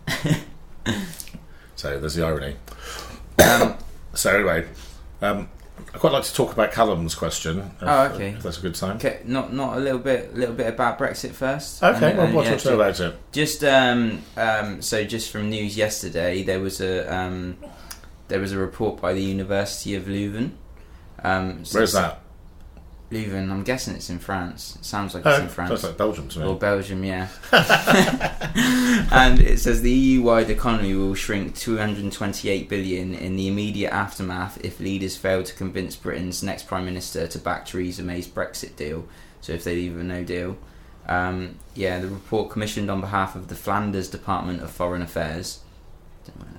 [0.07, 0.37] Bastard.
[1.75, 2.55] So there's the irony.
[3.43, 3.75] Um,
[4.15, 4.67] So anyway,
[5.21, 5.47] um,
[5.93, 7.59] I'd quite like to talk about Callum's question.
[7.59, 8.29] If, Oh, okay.
[8.31, 8.97] If that's a good time.
[8.97, 11.81] okay, not not a little bit, little bit about Brexit first.
[11.83, 13.15] Okay, And- well, what yeah, know about it?
[13.31, 17.57] Just um, um, so just from news yesterday, there was a um,
[18.29, 20.51] there was a report by the University of Leuven.
[21.23, 22.21] Um, so Where's that?
[23.11, 23.49] Leuven.
[23.49, 24.75] I'm guessing it's in France.
[24.75, 25.69] It sounds like Oh, it's in France.
[25.69, 26.45] sounds like Belgium to me.
[26.45, 27.27] Or Belgium, yeah.
[29.11, 34.79] and it says the EU-wide economy will shrink 228 billion in the immediate aftermath if
[34.79, 39.07] leaders fail to convince Britain's next prime minister to back Theresa May's Brexit deal.
[39.41, 40.57] So if they leave a no deal,
[41.07, 45.61] um, yeah, the report commissioned on behalf of the Flanders Department of Foreign Affairs.
[46.25, 46.58] Don't know what that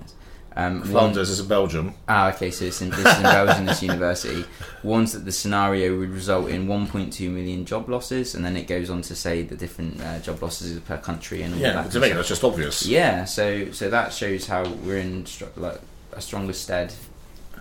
[0.67, 1.93] Um, Flanders is in Belgium.
[2.07, 4.45] Ah, okay, so it's in, this is in Belgium, this university,
[4.83, 8.89] warns that the scenario would result in 1.2 million job losses, and then it goes
[8.89, 11.91] on to say the different uh, job losses per country and all Yeah, that.
[11.91, 12.85] to me that's just obvious.
[12.85, 15.79] Yeah, so so that shows how we're in str- like
[16.13, 16.93] a stronger stead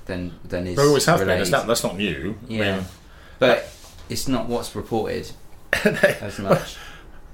[0.07, 1.29] than than is We always have been.
[1.51, 2.37] that's not new.
[2.49, 2.77] I Yeah.
[2.77, 2.85] mean,
[3.39, 3.73] but
[4.09, 5.31] it's not what's reported
[5.85, 6.77] as much.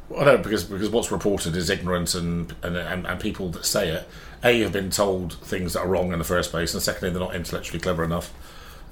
[0.08, 3.88] Well, no, because because what's reported is ignorance and, and and and people that say
[3.88, 4.08] it
[4.44, 7.20] a have been told things that are wrong in the first place, and secondly they're
[7.20, 8.32] not intellectually clever enough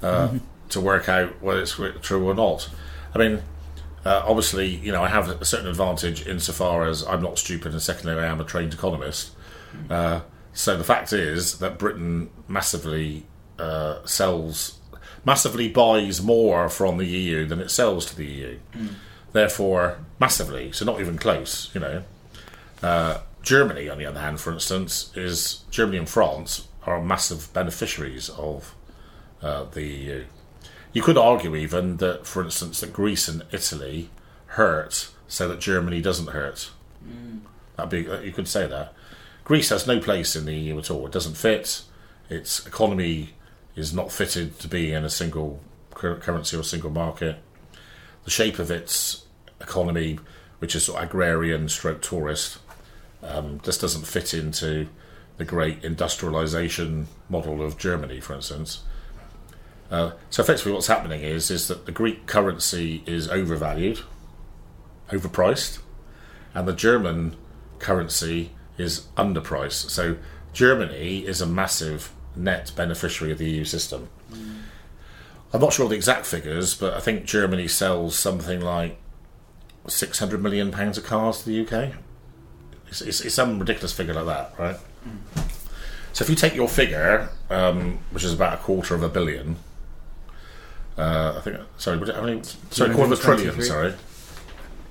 [0.01, 0.33] uh,
[0.69, 2.69] to work out whether it's true or not.
[3.13, 3.41] I mean,
[4.03, 7.81] uh, obviously, you know, I have a certain advantage insofar as I'm not stupid, and
[7.81, 9.31] secondly, I am a trained economist.
[9.89, 10.21] Uh,
[10.53, 13.25] so the fact is that Britain massively
[13.59, 14.79] uh, sells,
[15.25, 18.59] massively buys more from the EU than it sells to the EU
[19.35, 20.71] therefore massively.
[20.71, 22.03] So not even close, you know.
[23.45, 28.29] Uh, Germany, on the other hand, for instance, is Germany and France are massive beneficiaries
[28.29, 28.75] of
[29.41, 30.25] uh, the EU.
[30.93, 34.09] You could argue even that, for instance, that Greece and Italy
[34.47, 36.71] hurt so that Germany doesn't hurt.
[37.75, 38.93] That'd be uh, you could say that.
[39.43, 41.05] Greece has no place in the EU at all.
[41.05, 41.83] It doesn't fit.
[42.29, 43.35] Its economy
[43.75, 45.59] is not fitted to be in a single
[45.93, 47.37] currency or single market.
[48.23, 49.25] The shape of its
[49.61, 50.17] economy,
[50.59, 52.57] which is sort of agrarian stroke tourist,
[53.23, 54.87] um, just doesn't fit into
[55.37, 58.83] the great industrialization model of Germany, for instance.
[59.91, 64.01] Uh, so effectively, what's happening is is that the Greek currency is overvalued,
[65.09, 65.79] overpriced,
[66.53, 67.35] and the German
[67.79, 69.89] currency is underpriced.
[69.89, 70.17] So
[70.53, 74.09] Germany is a massive net beneficiary of the EU system.
[75.53, 78.97] I'm not sure the exact figures, but I think Germany sells something like
[79.87, 81.93] 600 million pounds of cars to the UK.
[82.87, 84.77] It's, it's, it's some ridiculous figure like that, right?
[86.13, 89.57] So if you take your figure, um, which is about a quarter of a billion,
[90.97, 93.93] uh, I think, sorry, how many, sorry, quarter of a trillion, sorry.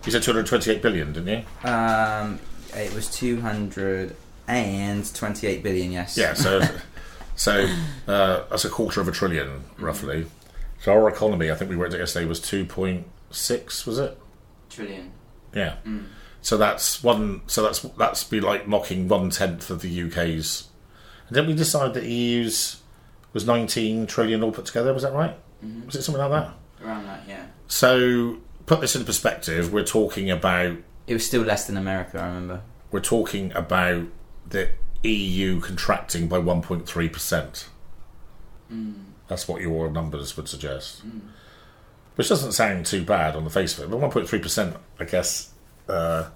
[0.05, 1.43] You said 228 billion, didn't you?
[1.69, 2.39] Um,
[2.75, 6.19] it was 228 billion, yes.
[6.19, 6.61] Yeah, so
[7.37, 7.69] So
[8.07, 10.27] uh, that's a quarter of a trillion, roughly.
[10.81, 13.87] So our economy, I think we worked out yesterday, was two point six.
[13.87, 14.19] Was it?
[14.71, 15.11] Trillion.
[15.55, 15.77] Yeah.
[16.45, 17.41] So that's one.
[17.47, 20.69] So that's that's be like mocking one tenth of the UK's.
[21.27, 22.83] And didn't we decide that EU's
[23.33, 24.93] was nineteen trillion all put together?
[24.93, 25.35] Was that right?
[25.65, 25.87] Mm-hmm.
[25.87, 26.87] Was it something like that?
[26.87, 27.47] Around that, yeah.
[27.67, 29.73] So put this into perspective.
[29.73, 30.77] We're talking about
[31.07, 32.61] It was still less than America, I remember.
[32.91, 34.05] we're talking about
[34.47, 34.69] the
[35.03, 37.65] EU contracting by 1.3%.
[38.71, 38.95] Mm.
[39.29, 41.09] That's what your numbers would suggest.
[41.09, 41.23] Mm.
[42.17, 45.54] Which doesn't sound too bad on the face of it, but 1.3%, I guess,
[45.89, 46.29] uh,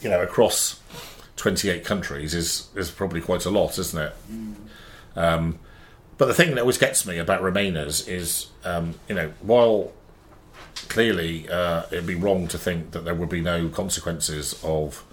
[0.00, 0.80] you know, across
[1.36, 4.14] 28 countries is, is probably quite a lot, isn't it?
[5.16, 5.58] Um,
[6.16, 9.92] but the thing that always gets me about Remainers is, um, you know, while
[10.88, 15.04] clearly uh, it'd be wrong to think that there would be no consequences of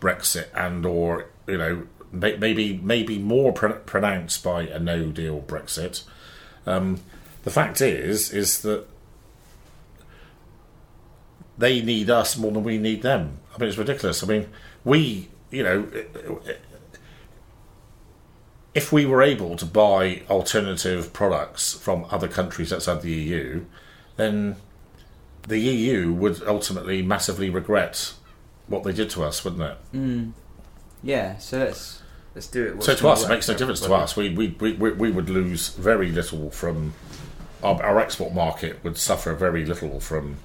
[0.00, 6.04] Brexit and or you know maybe maybe more pr- pronounced by a no deal Brexit.
[6.66, 7.00] Um,
[7.44, 8.86] the fact is is that
[11.58, 13.38] they need us more than we need them.
[13.54, 14.22] I mean, it's ridiculous.
[14.22, 14.48] I mean,
[14.84, 15.88] we you know.
[18.74, 23.64] If we were able to buy alternative products from other countries outside the EU,
[24.16, 24.56] then
[25.48, 28.14] the EU would ultimately massively regret
[28.68, 29.78] what they did to us, wouldn't it?
[29.92, 30.32] Mm.
[31.02, 32.02] Yeah, so let's
[32.34, 32.82] let's do it.
[32.82, 34.16] So to us, it makes no difference to us.
[34.16, 36.94] We we, we, we we would lose very little from
[37.62, 40.36] our, our export market would suffer very little from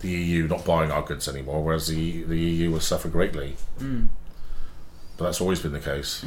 [0.00, 3.56] the EU not buying our goods anymore, whereas the the EU will suffer greatly.
[5.16, 6.24] But that's always been the case.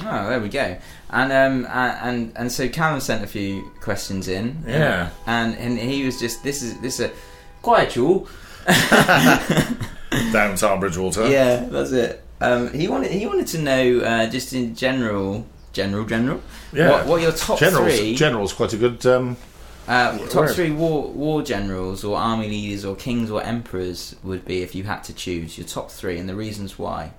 [0.00, 0.76] Oh, there we go.
[1.10, 4.62] And um and and, and so Callum sent a few questions in.
[4.66, 5.10] Yeah.
[5.26, 7.12] And and he was just this is this is a
[7.62, 8.28] quiet jewel.
[10.32, 11.28] Downtown Bridgewater.
[11.28, 12.22] Yeah, that's it.
[12.40, 16.40] Um, he wanted he wanted to know uh, just in general, general, general.
[16.72, 16.90] Yeah.
[16.90, 19.04] What, what your top General's, three, General's quite a good.
[19.06, 19.36] Um,
[19.86, 24.62] uh, top three war war generals or army leaders or kings or emperors would be
[24.62, 27.12] if you had to choose your top three and the reasons why.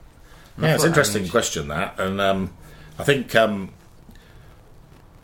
[0.56, 2.54] And Yeah, it's an was interesting question that, and um,
[2.98, 3.72] I think um,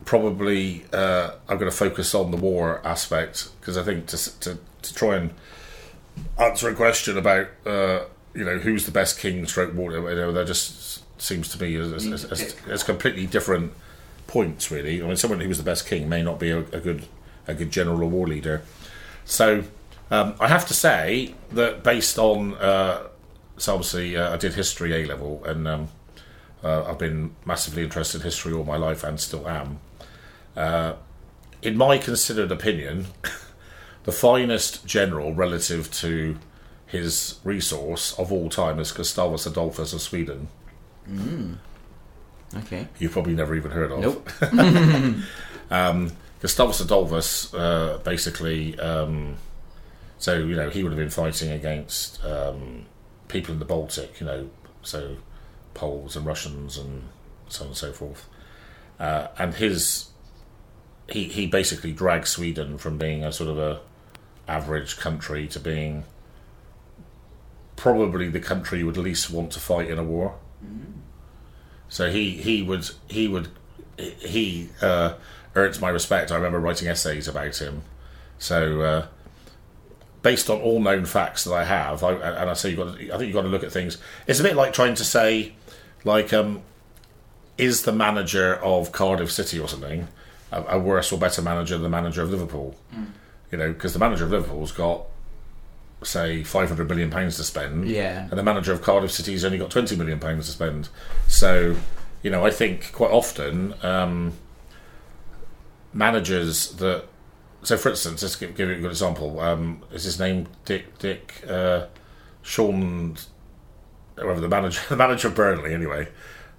[0.05, 4.57] probably uh, I'm going to focus on the war aspect because I think to, to
[4.83, 5.33] to try and
[6.39, 8.01] answer a question about uh,
[8.33, 11.75] you know who's the best king stroke war, you know, that just seems to me
[11.75, 13.73] as, as, as, as completely different
[14.27, 15.01] points really.
[15.01, 17.05] I mean, someone who was the best king may not be a, a good
[17.47, 18.61] a good general or war leader.
[19.25, 19.63] So
[20.09, 23.07] um, I have to say that based on uh,
[23.57, 25.89] so obviously uh, I did history A level, and um,
[26.63, 29.79] uh, I've been massively interested in history all my life, and still am.
[30.55, 30.93] Uh,
[31.61, 33.07] in my considered opinion,
[34.03, 36.37] the finest general relative to
[36.87, 40.47] his resource of all time is Gustavus Adolphus of Sweden.
[42.57, 42.87] Okay.
[42.99, 43.99] You've probably never even heard of.
[44.01, 44.29] Nope.
[45.71, 46.11] um,
[46.41, 49.37] Gustavus Adolphus, uh, basically, um,
[50.17, 52.85] so you know he would have been fighting against um,
[53.27, 54.49] people in the Baltic, you know,
[54.81, 55.17] so
[55.73, 57.03] Poles and Russians and
[57.47, 58.27] so on and so forth.
[58.99, 60.09] Uh, and his
[61.07, 63.79] he he basically dragged Sweden from being a sort of a
[64.47, 66.03] average country to being
[67.75, 70.35] probably the country you would least want to fight in a war.
[71.87, 73.49] So he he would he would
[73.97, 75.13] he uh,
[75.55, 76.31] earns my respect.
[76.31, 77.81] I remember writing essays about him.
[78.39, 79.07] So uh,
[80.21, 83.05] based on all known facts that I have, I, and I say you got to,
[83.13, 83.97] I think you've got to look at things.
[84.27, 85.53] It's a bit like trying to say,
[86.03, 86.61] like, um,
[87.57, 90.07] is the manager of Cardiff City or something
[90.51, 92.75] a, a worse or better manager than the manager of Liverpool?
[93.51, 95.03] You know, because the manager of Liverpool's got
[96.03, 98.21] say 500 million pounds to spend Yeah.
[98.21, 100.89] and the manager of Cardiff City's only got 20 million pounds to spend
[101.27, 101.75] so
[102.23, 104.33] you know I think quite often um,
[105.93, 107.05] managers that
[107.63, 109.39] so for instance let's give, give you a good example.
[109.39, 111.87] Um, is his name Dick Dick uh,
[112.41, 113.17] Sean
[114.15, 116.07] whatever the manager the manager of Burnley anyway.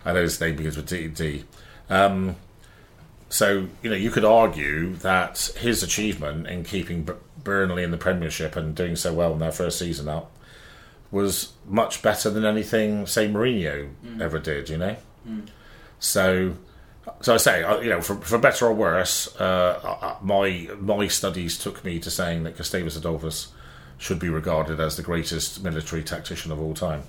[0.04, 1.44] I know his name begins with D D.
[1.88, 2.36] Um,
[3.28, 7.08] so you know you could argue that his achievement in keeping
[7.42, 10.30] Burnley in the Premiership and doing so well in their first season up
[11.10, 14.68] was much better than anything say Mourinho ever did.
[14.68, 14.96] You know,
[15.98, 16.54] so
[17.20, 21.08] so I say uh, you know for, for better or worse, uh, uh, my my
[21.08, 23.52] studies took me to saying that Gustavus Adolphus
[23.98, 27.02] should be regarded as the greatest military tactician of all time.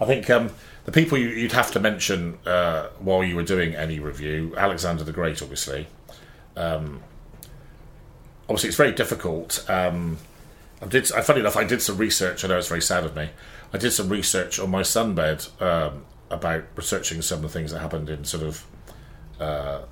[0.00, 0.50] I think um,
[0.84, 5.04] the people you, you'd have to mention uh, while you were doing any review, Alexander
[5.04, 5.86] the Great, obviously.
[6.56, 7.02] Um,
[8.48, 9.64] obviously, it's very difficult.
[9.68, 10.18] Um,
[10.80, 11.06] I did.
[11.08, 12.44] Funny enough, I did some research.
[12.44, 13.30] I know it's very sad of me.
[13.72, 17.80] I did some research on my sunbed um, about researching some of the things that
[17.80, 18.64] happened in sort of
[19.40, 19.82] uh,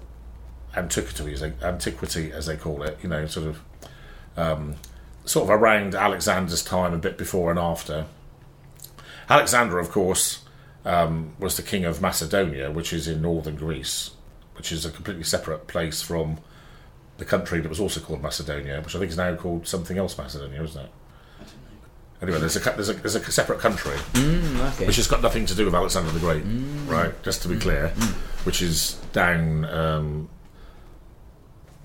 [0.77, 2.99] antiquity, as they, antiquity as they call it.
[3.03, 3.61] You know, sort of
[4.37, 4.77] um,
[5.25, 8.07] sort of around Alexander's time, a bit before and after.
[9.29, 10.45] Alexander, of course,
[10.85, 14.13] um, was the king of Macedonia, which is in northern Greece,
[14.57, 16.39] which is a completely separate place from
[17.19, 20.17] the country that was also called Macedonia, which I think is now called something else
[20.17, 20.91] Macedonia, isn't it?
[22.23, 24.87] Anyway, there's a there's a, there's a separate country Mm, okay.
[24.87, 26.89] which has got nothing to do with Alexander the Great, Mm.
[26.89, 27.23] right?
[27.23, 27.89] Just to be clear,
[28.45, 29.65] which is down.
[29.67, 30.29] Um,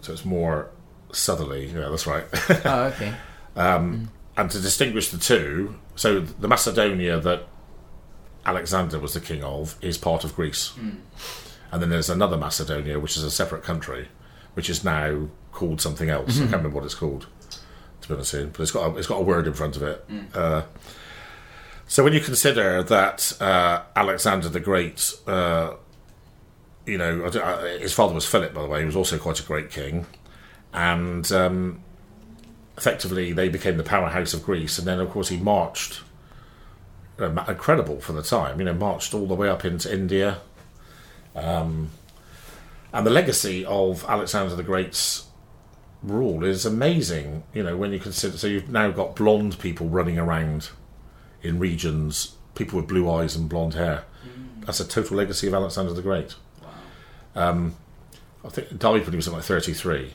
[0.01, 0.69] so it's more
[1.11, 1.65] southerly.
[1.67, 2.23] Yeah, that's right.
[2.65, 3.13] oh, okay.
[3.55, 4.09] and
[4.49, 7.43] to distinguish the two, so the Macedonia that
[8.45, 10.71] Alexander was the king of is part of Greece,
[11.71, 14.07] and then there's another Macedonia, which is a separate country,
[14.53, 16.37] which is now called something else.
[16.37, 17.27] I can't remember what it's called,
[18.01, 20.05] to be honest, but it's got a, it's got a word in front of it.
[20.33, 20.63] Uh,
[21.87, 25.73] so when you consider that uh, Alexander the Great, uh,
[26.85, 29.43] you know, uh, his father was Philip, by the way, he was also quite a
[29.43, 30.05] great king,
[30.73, 31.81] and um,
[32.77, 36.01] effectively they became the powerhouse of Greece, and then of course he marched.
[37.19, 40.39] ma- Incredible for the time, you know, marched all the way up into India,
[41.35, 41.89] um,
[42.93, 45.27] and the legacy of Alexander the Great's
[46.03, 47.43] rule is amazing.
[47.53, 50.69] You know, when you consider, so you've now got blonde people running around
[51.43, 54.03] in regions, people with blue eyes and blonde hair.
[54.61, 56.35] That's a total legacy of Alexander the Great.
[57.35, 57.75] Um,
[58.45, 60.13] I think died when he was like thirty-three,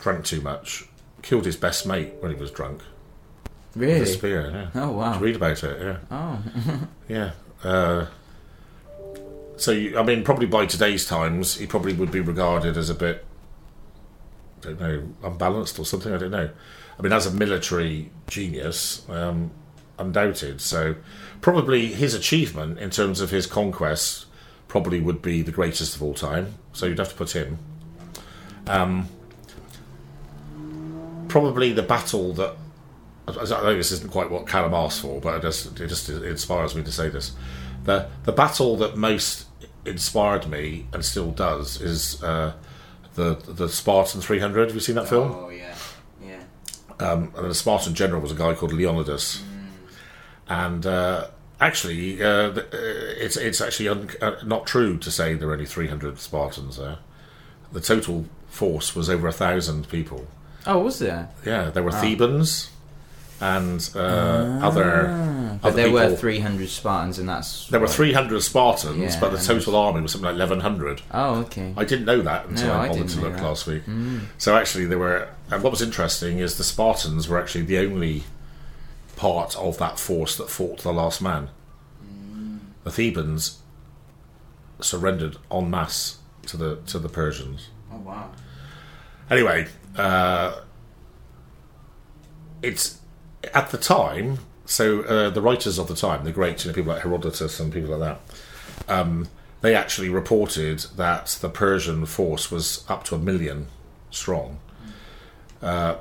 [0.00, 0.84] drank too much,
[1.22, 2.82] killed his best mate when he was drunk.
[3.74, 4.06] with a Really?
[4.06, 4.50] spear.
[4.74, 4.82] Yeah.
[4.82, 5.18] Oh wow.
[5.18, 5.80] Read about it.
[5.80, 5.98] Yeah.
[6.10, 6.42] Oh.
[7.08, 7.30] Yeah.
[7.62, 8.06] Uh,
[9.58, 12.94] so, you, I mean, probably by today's times, he probably would be regarded as a
[12.94, 13.24] bit,
[14.66, 16.12] don't know, unbalanced or something.
[16.12, 16.50] I don't know.
[16.98, 19.50] I mean, as a military genius, um,
[19.98, 20.60] undoubted.
[20.60, 20.96] So,
[21.40, 24.26] probably his achievement in terms of his conquests
[24.68, 26.54] probably would be the greatest of all time.
[26.72, 27.58] So, you'd have to put him.
[28.66, 29.08] Um,
[31.28, 32.56] probably the battle that
[33.28, 36.74] I know this isn't quite what Callum asked for, but it just it just inspires
[36.74, 37.32] me to say this.
[37.84, 39.46] The the battle that most
[39.84, 42.52] inspired me and still does is uh,
[43.16, 44.68] the the Spartan 300.
[44.68, 45.32] Have you seen that film?
[45.32, 45.74] Oh yeah.
[46.24, 46.42] Yeah.
[47.00, 49.42] Um, and the Spartan general was a guy called Leonidas,
[50.48, 51.28] and uh,
[51.60, 55.66] actually, uh, uh, it's it's actually un- uh, not true to say there are only
[55.66, 56.98] 300 Spartans there.
[57.72, 60.26] The total force was over a thousand people.
[60.66, 61.28] Oh, was there?
[61.44, 62.70] Yeah, there were Thebans
[63.40, 65.08] and uh, other
[65.62, 66.10] But there people.
[66.10, 67.66] were 300 Spartans, and that's.
[67.68, 71.02] there were 300 Spartans, Yeah, but the total army was something like 1100.
[71.12, 71.74] Oh, okay.
[71.76, 73.40] I didn't know that until No, I bothered to look that.
[73.40, 73.44] Mm.
[73.44, 73.82] last week.
[74.38, 75.28] So actually, there were.
[75.50, 78.24] And what was interesting is the Spartans were actually the only
[79.16, 81.48] part of that force that fought to the last man.
[82.04, 82.58] Mm.
[82.84, 83.58] The Thebans
[84.80, 87.68] surrendered en masse to the to the Persians.
[87.92, 88.30] Oh wow.
[89.30, 90.60] Anyway, uh,
[92.62, 93.00] it's
[93.54, 94.38] at the time.
[94.66, 97.72] So uh, the writers of the time, the great you know, people like Herodotus and
[97.72, 98.18] people like
[98.88, 99.28] that, um,
[99.60, 103.68] they actually reported that the Persian force was up to a million
[104.10, 104.58] strong.
[105.62, 105.96] Uh,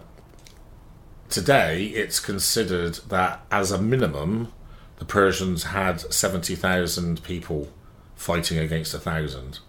[1.29, 4.51] today, it's considered that as a minimum,
[4.97, 7.71] the Persians had seventy thousand people
[8.15, 9.59] fighting against a thousand.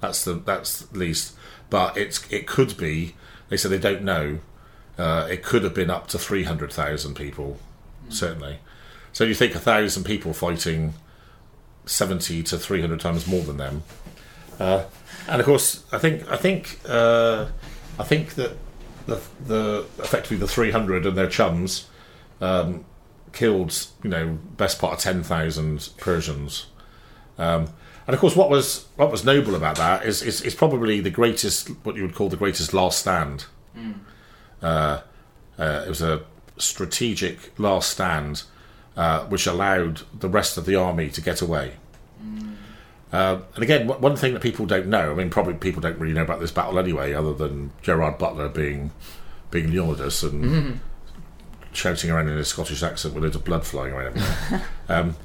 [0.00, 1.34] That's the that's the least,
[1.70, 3.14] but it's it could be.
[3.48, 4.40] They said they don't know.
[4.98, 7.58] Uh, it could have been up to three hundred thousand people,
[8.12, 8.58] certainly.
[9.12, 10.94] So you think a thousand people fighting
[11.84, 13.82] seventy to three hundred times more than them,
[14.58, 14.84] uh,
[15.28, 17.46] and of course, I think I think uh,
[17.98, 18.56] I think that
[19.06, 21.88] the the effectively the three hundred and their chums
[22.40, 22.84] um,
[23.32, 26.66] killed you know best part of ten thousand Persians.
[27.38, 27.68] Um,
[28.06, 31.10] and of course, what was what was noble about that is, is is probably the
[31.10, 33.46] greatest, what you would call the greatest last stand.
[34.62, 35.00] Uh,
[35.58, 36.22] uh, it was a
[36.58, 38.42] strategic last stand,
[38.96, 41.74] uh, which allowed the rest of the army to get away.
[43.12, 45.98] Uh, and again, one- one thing that people don't know, I mean, probably people don't
[45.98, 48.90] really know about this battle anyway, other than Gerard Butler being
[49.50, 50.80] being Leonidas and
[51.74, 54.62] shouting around in a Scottish accent with loads of blood flying around everywhere.
[54.88, 55.16] um,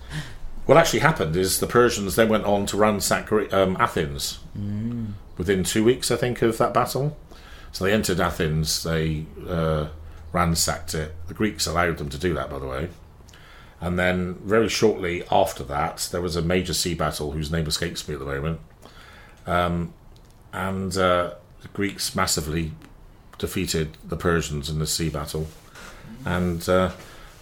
[0.65, 4.39] what actually happened is the Persians then went on to ransack um, Athens
[5.37, 7.15] within two weeks, I think, of that battle.
[7.71, 9.87] So they entered Athens, they uh,
[10.31, 11.13] ransacked it.
[11.27, 12.89] The Greeks allowed them to do that, by the way.
[13.79, 18.07] And then, very shortly after that, there was a major sea battle whose name escapes
[18.07, 18.59] me at the moment.
[19.45, 19.93] Um,
[20.51, 22.71] and uh, the Greeks massively
[23.37, 25.47] defeated the Persians in the sea battle.
[26.25, 26.91] And uh,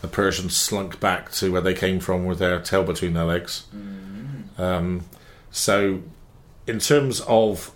[0.01, 3.65] the Persians slunk back to where they came from with their tail between their legs.
[4.57, 5.05] Um,
[5.51, 6.01] so,
[6.67, 7.75] in terms of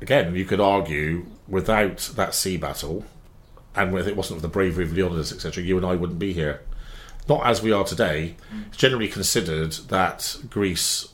[0.00, 3.04] again, you could argue without that sea battle,
[3.76, 6.32] and if it wasn't for the bravery of Leonidas, etc., you and I wouldn't be
[6.32, 6.60] here.
[7.28, 8.34] Not as we are today.
[8.68, 11.08] It's generally considered that Greece,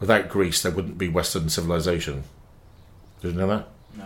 [0.00, 2.24] without Greece, there wouldn't be Western civilization.
[3.22, 3.68] Did you know that?
[3.96, 4.04] No.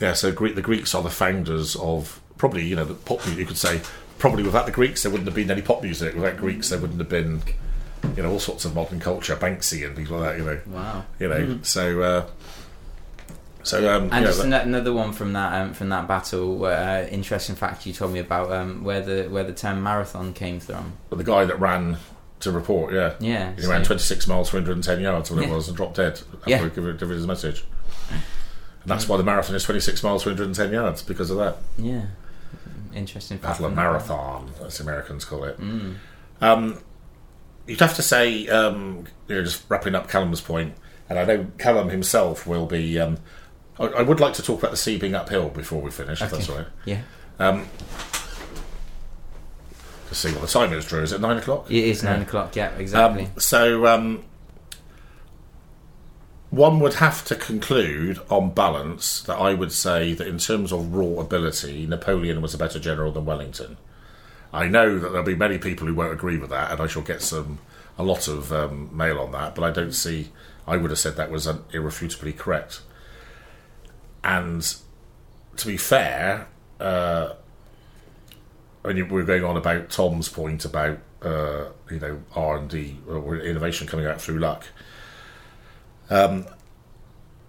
[0.00, 3.38] Yeah, so Gre- the Greeks are the founders of probably, you know, the pop music.
[3.38, 3.80] You could say
[4.18, 6.14] probably without the Greeks, there wouldn't have been any pop music.
[6.14, 7.42] Without Greeks, there wouldn't have been,
[8.16, 10.38] you know, all sorts of modern culture, Banksy and people like that.
[10.38, 11.04] You know, Wow.
[11.18, 11.58] you know.
[11.62, 12.26] So, uh,
[13.66, 16.64] so um, And know, just that- another one from that um, from that battle.
[16.64, 20.60] Uh, interesting fact you told me about um, where the where the term marathon came
[20.60, 20.92] from.
[21.10, 21.96] the guy that ran
[22.40, 23.54] to report, yeah, Yeah.
[23.56, 26.68] he so- ran 26 miles, 310 yards, what it was, and dropped dead after Yeah.
[26.68, 27.64] gave his message.
[28.10, 31.56] And that's why the marathon is 26 miles, 310 yards because of that.
[31.78, 32.02] yeah.
[32.94, 33.54] Interesting fact.
[33.54, 33.74] Battle of.
[33.74, 35.60] Marathon, as Americans call it.
[35.60, 35.96] Mm.
[36.40, 36.78] Um,
[37.66, 40.74] you'd have to say, um, you know, just wrapping up Callum's point,
[41.10, 42.98] and I know Callum himself will be.
[42.98, 43.18] Um,
[43.78, 46.28] I, I would like to talk about the sea being uphill before we finish, if
[46.28, 46.36] Okay.
[46.36, 46.66] that's all right.
[46.84, 47.00] Yeah.
[47.38, 47.66] Um,
[50.08, 51.02] to see what the time is, Drew.
[51.02, 51.70] Is it nine o'clock?
[51.70, 52.26] It is nine Yeah.
[52.26, 52.56] o'clock.
[52.56, 52.70] Yeah.
[52.78, 53.24] Exactly.
[53.24, 54.24] Um, so um,
[56.50, 60.94] one would have to conclude, on balance, that I would say that in terms of
[60.94, 63.76] raw ability, Napoleon was a better general than Wellington.
[64.52, 67.02] I know that there'll be many people who won't agree with that, and I shall
[67.02, 67.58] get some
[67.98, 69.54] a lot of um, mail on that.
[69.54, 70.30] But I don't see.
[70.66, 72.80] I would have said that was irrefutably correct.
[74.26, 74.76] And
[75.56, 76.48] to be fair,
[76.80, 77.34] uh,
[78.82, 83.86] we're going on about Tom's point about uh, you know R and D or innovation
[83.86, 84.64] coming out through luck.
[86.10, 86.46] Um,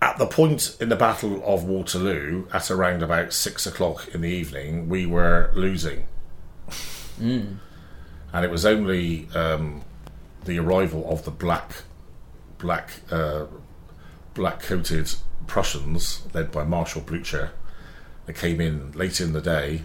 [0.03, 4.29] at the point in the Battle of Waterloo, at around about six o'clock in the
[4.29, 6.05] evening, we were losing,
[7.19, 7.57] Mm.
[8.31, 9.81] and it was only um,
[10.45, 11.71] the arrival of the black,
[12.59, 13.45] black, uh,
[14.35, 15.15] black-coated
[15.47, 17.51] Prussians, led by Marshal Blucher,
[18.25, 19.83] that came in late in the day,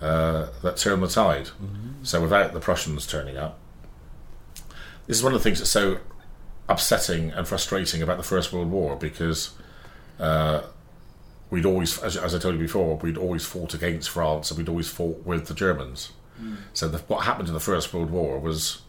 [0.00, 1.50] uh, that turned the tide.
[2.02, 3.58] So without the Prussians turning up,
[5.06, 5.98] this is one of the things that's so
[6.68, 9.50] upsetting and frustrating about the First World War because
[10.18, 10.62] uh,
[11.50, 14.68] we'd always, as, as I told you before, we'd always fought against France and we'd
[14.68, 16.12] always fought with the Germans.
[16.72, 18.82] So the, what happened in the First World War was,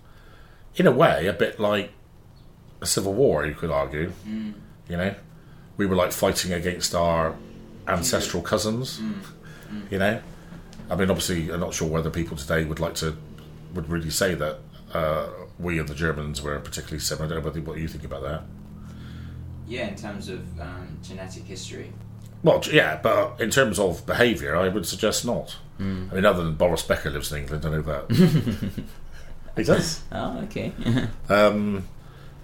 [0.76, 1.91] in a way, a bit like
[2.82, 3.45] a civil war.
[3.45, 4.11] You could argue,
[4.88, 5.14] you know,
[5.78, 7.36] we were like fighting against our
[7.88, 9.01] ancestral cousins.
[9.89, 10.21] You know,
[10.89, 13.17] I mean, obviously, I'm not sure whether people today would like to
[13.74, 14.59] would really say that
[14.93, 17.26] uh, we and the Germans were particularly similar.
[17.26, 18.43] I don't know what you think about that.
[19.67, 19.88] Yeah.
[19.88, 21.91] In terms of um, genetic history.
[22.43, 25.55] Well, yeah, but in terms of behaviour, I would suggest not.
[25.80, 28.84] I mean, other than Boris Becker lives in England, I know that.
[29.55, 30.01] he does.
[30.11, 30.71] Oh, okay.
[31.30, 31.88] Um,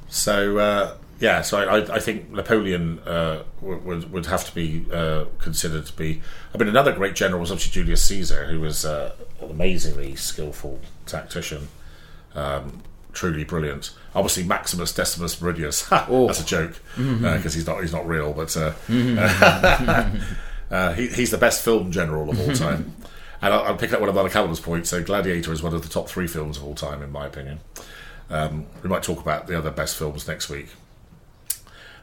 [0.08, 5.26] so uh, yeah, so I, I, think Napoleon uh, would, would have to be uh,
[5.40, 6.22] considered to be.
[6.54, 10.80] I mean, another great general was obviously Julius Caesar, who was uh, an amazingly skillful
[11.06, 11.68] tactician,
[12.36, 13.92] um, truly brilliant.
[14.16, 15.90] Obviously, Maximus Decimus Meridius.
[16.10, 16.28] Oh.
[16.28, 18.72] That's a joke because he's not he's not real, but uh,
[20.72, 22.96] uh, he, he's the best film general of all time.
[23.42, 24.90] And I'll, I'll pick up one of Anna Callum's points.
[24.90, 27.62] So, Gladiator is one of the top three films of all time, in my opinion.
[28.30, 30.68] Um, we might talk about the other best films next week.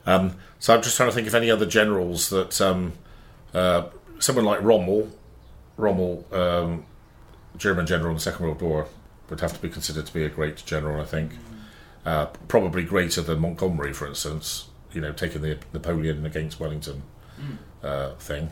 [0.06, 2.92] Um, so I'm just trying to think of any other generals that um,
[3.52, 3.88] uh,
[4.18, 5.10] someone like Rommel,
[5.76, 6.86] Rommel, um,
[7.56, 8.86] German general in the Second World War,
[9.28, 11.00] would have to be considered to be a great general.
[11.00, 11.32] I think
[12.04, 14.68] uh, probably greater than Montgomery, for instance.
[14.92, 17.02] You know, taking the Napoleon against Wellington
[17.82, 18.50] uh, thing.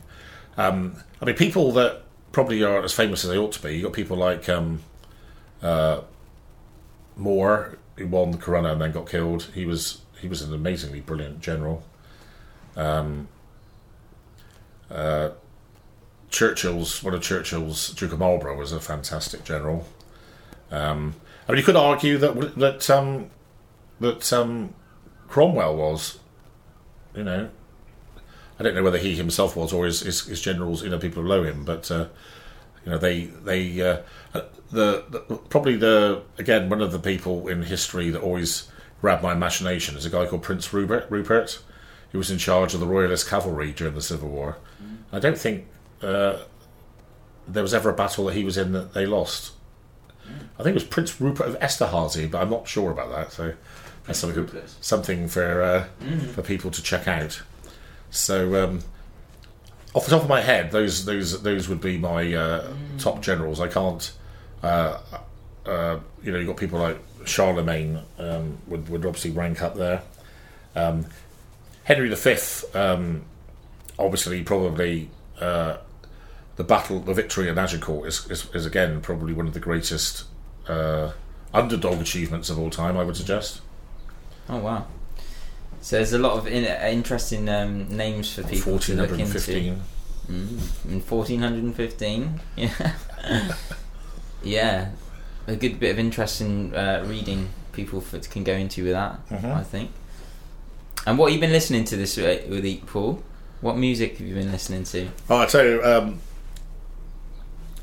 [0.56, 2.02] Um, I mean, people that
[2.32, 3.76] probably are as famous as they ought to be.
[3.76, 4.80] You've got people like um,
[5.62, 6.02] uh,
[7.16, 9.50] Moore, who won the Corunna and then got killed.
[9.54, 11.84] He was he was an amazingly brilliant general.
[12.76, 13.28] Um,
[14.90, 15.30] uh,
[16.30, 19.86] Churchill's one of Churchill's Duke of Marlborough was a fantastic general.
[20.70, 21.14] Um,
[21.46, 23.30] I mean, you could argue that that um,
[24.00, 24.72] that um,
[25.28, 26.18] Cromwell was,
[27.14, 27.50] you know,
[28.58, 31.22] I don't know whether he himself was or his, his, his generals, you know, people
[31.22, 32.06] below him, but uh,
[32.86, 34.00] you know, they they uh,
[34.70, 35.20] the, the
[35.50, 38.70] probably the again one of the people in history that always
[39.04, 41.10] grabbed my imagination is a guy called Prince Rupert.
[41.10, 41.62] Rupert,
[42.10, 44.56] who was in charge of the Royalist cavalry during the Civil War.
[45.12, 45.66] I don't think
[46.00, 46.38] uh,
[47.46, 49.52] there was ever a battle that he was in that they lost.
[50.58, 53.30] I think it was Prince Rupert of Esterhazy, but I'm not sure about that.
[53.30, 53.52] So
[54.06, 54.48] that's something
[54.80, 55.84] something for uh,
[56.32, 57.42] for people to check out.
[58.08, 58.80] So, um,
[59.92, 63.60] off the top of my head, those those those would be my uh, top generals.
[63.60, 64.10] I can't,
[64.62, 64.98] uh,
[65.66, 66.98] uh, you know, you have got people like
[67.28, 70.02] Charlemagne um, would would obviously rank up there.
[70.76, 71.06] Um,
[71.84, 72.36] Henry V,
[72.74, 73.24] um,
[73.98, 75.10] obviously, probably
[75.40, 75.76] uh,
[76.56, 80.24] the battle, the victory at Agincourt is, is, is again probably one of the greatest
[80.68, 81.12] uh,
[81.52, 82.96] underdog achievements of all time.
[82.96, 83.60] I would suggest.
[84.48, 84.86] Oh wow!
[85.80, 89.24] So there's a lot of in, interesting um, names for people to look into.
[89.24, 89.82] 1415.
[90.24, 92.92] Mm, in 1415, yeah,
[94.42, 94.90] yeah,
[95.46, 99.28] a good bit of interesting uh, reading people for, can go into with that.
[99.28, 99.54] Mhm.
[99.56, 99.90] I think.
[101.06, 103.22] And what have you been listening to this uh, week, Paul?
[103.60, 105.08] What music have you been listening to?
[105.28, 106.18] Oh, I tell you, um,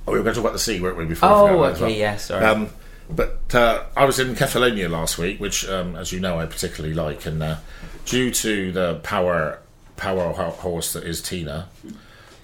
[0.07, 1.05] oh, we were going to talk about the sea, weren't we?
[1.05, 1.89] Before Oh, okay, well.
[1.89, 2.45] yeah, sorry.
[2.45, 2.69] Um,
[3.09, 6.95] but uh, I was in Kefalonia last week, which, um, as you know, I particularly
[6.95, 7.57] like, and uh,
[8.05, 9.59] due to the power
[9.97, 11.67] power horse that is Tina,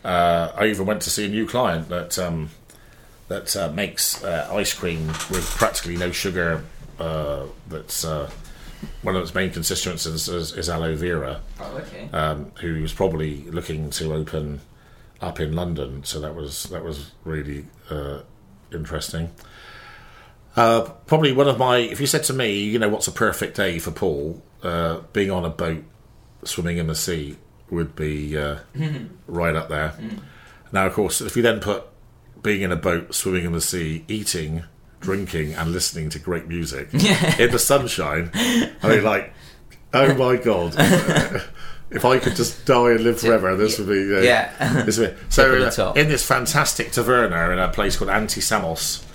[0.04, 2.50] uh, I even went to see a new client that um,
[3.28, 6.64] that uh, makes uh, ice cream with practically no sugar.
[7.00, 8.30] Uh, that's uh,
[9.02, 12.10] one of its main constituents is, is, is aloe vera oh, okay.
[12.14, 14.62] um, who was probably looking to open
[15.22, 16.04] up in London.
[16.04, 18.22] So that was that was really uh,
[18.72, 19.32] interesting.
[20.56, 21.78] Uh, probably one of my.
[21.78, 24.42] If you said to me, you know, what's a perfect day for Paul?
[24.64, 25.84] Uh, being on a boat,
[26.44, 27.38] swimming in the sea
[27.70, 28.60] would be uh,
[29.28, 29.94] right up there.
[30.72, 31.84] Now, of course, if you then put
[32.44, 34.64] being in a boat, swimming in the sea, eating,
[35.00, 39.34] drinking, and listening to great music in the sunshine, I mean, like,
[39.94, 40.76] oh my god.
[41.90, 44.84] If I could just die and live forever, this would be uh, Yeah.
[44.84, 45.22] this would be.
[45.30, 45.54] So
[45.90, 49.06] uh, in this fantastic taverna in a place called Antisamos,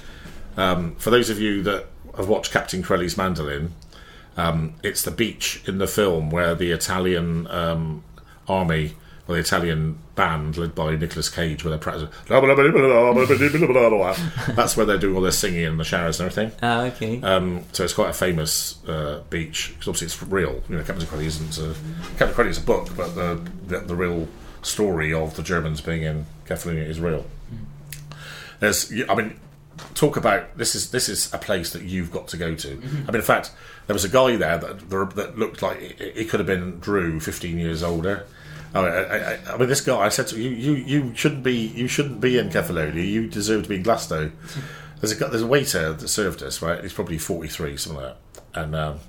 [0.57, 1.85] um, for those of you that
[2.17, 3.75] have watched Captain Corelli's Mandolin,
[4.39, 8.05] um, it's the beach in the film where the Italian um,
[8.49, 8.95] army,
[9.29, 12.09] or the Italian band led by Nicolas Cage, where they're practicing.
[14.55, 16.59] That's where they're doing all their singing in the showers and everything.
[16.63, 17.21] Ah, okay.
[17.23, 20.63] Um, so it's quite a famous uh, beach because obviously it's real.
[20.69, 21.75] You know, Captain Corelli isn't a
[22.19, 24.29] Captain Corelli is a book, but the, the the real
[24.63, 27.27] story of the Germans being in Kefalonia is real.
[28.61, 29.41] There's, I mean,
[29.95, 32.71] talk about this is this is a place that you've got to go to.
[32.71, 33.51] I mean, in fact,
[33.87, 37.19] there was a guy there that that looked like he he could have been Drew,
[37.19, 38.27] fifteen years older.
[38.75, 39.99] I mean, I, I, I mean, this guy.
[39.99, 43.07] I said to you, you, you shouldn't be, you shouldn't be in Kefalonia.
[43.07, 44.33] You deserve to be in Glasgow.
[45.01, 46.81] There's a there's a waiter that served us, right?
[46.81, 48.43] He's probably forty three, something like that.
[48.55, 49.01] And um,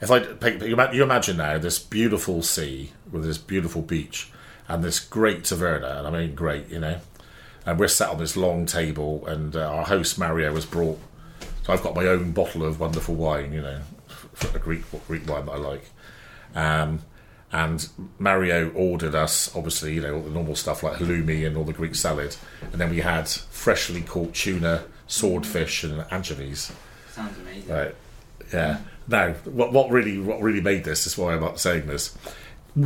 [0.00, 4.30] if I pick, you imagine now this beautiful sea with this beautiful beach
[4.68, 7.00] and this great taverna, and I mean great, you know.
[7.66, 11.00] And we're sat on this long table, and uh, our host Mario has brought.
[11.64, 13.80] So I've got my own bottle of wonderful wine, you know,
[14.54, 15.90] a Greek Greek wine that I like.
[16.54, 17.00] Um,
[17.54, 17.88] and
[18.18, 21.72] Mario ordered us, obviously, you know, all the normal stuff like halloumi and all the
[21.72, 22.34] Greek salad,
[22.72, 26.72] and then we had freshly caught tuna, swordfish, and anchovies.
[27.12, 27.72] Sounds amazing.
[27.72, 27.94] Right.
[28.52, 28.80] Yeah.
[29.06, 32.18] Now, what what really what really made this is why I'm not saying this.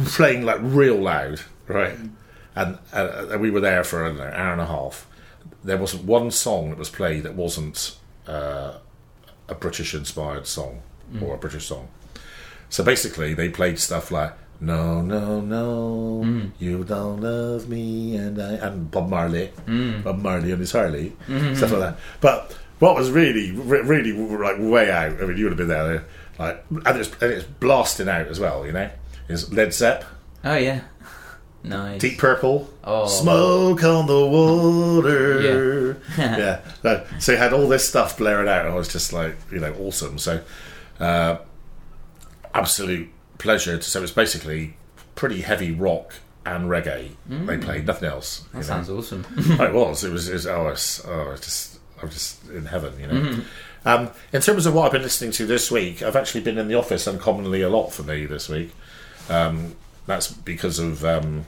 [0.09, 1.97] Playing like real loud, right?
[2.55, 5.07] And, uh, and we were there for I don't know, an hour and a half.
[5.64, 7.97] There wasn't one song that was played that wasn't
[8.27, 8.75] uh,
[9.49, 10.83] a British inspired song
[11.23, 11.89] or a British song.
[12.69, 16.50] So basically, they played stuff like "No, no, no, mm.
[16.59, 20.02] you don't love me," and I, and Bob Marley, mm.
[20.02, 21.54] Bob Marley and his Harley, mm-hmm.
[21.54, 21.98] stuff like that.
[22.20, 25.20] But what was really, really like way out.
[25.20, 26.04] I mean, you would have been there,
[26.38, 28.66] like, and it's and it's blasting out as well.
[28.66, 28.90] You know,
[29.28, 30.04] is Led Zepp,
[30.44, 30.80] Oh yeah.
[31.64, 32.00] Nice.
[32.00, 33.06] Deep Purple, Oh.
[33.06, 35.96] Smoke on the Water.
[36.16, 36.36] Yeah.
[36.38, 36.61] yeah.
[36.84, 39.59] No, so you had all this stuff blaring out, and I was just like, you
[39.59, 40.18] know, awesome.
[40.18, 40.40] So,
[41.00, 41.38] uh,
[42.54, 43.76] absolute pleasure.
[43.76, 44.76] To, so it's basically
[45.14, 46.14] pretty heavy rock
[46.45, 47.11] and reggae.
[47.26, 48.41] They played nothing else.
[48.53, 48.62] That know.
[48.62, 49.26] sounds awesome.
[49.59, 50.05] Oh, it was.
[50.05, 50.28] It was.
[50.28, 51.78] It was oh, it's, oh, it's just.
[52.01, 53.41] I'm just in heaven, you know.
[53.84, 56.68] Um, in terms of what I've been listening to this week, I've actually been in
[56.68, 58.72] the office uncommonly a lot for me this week.
[59.28, 59.74] Um,
[60.07, 61.47] that's because of um,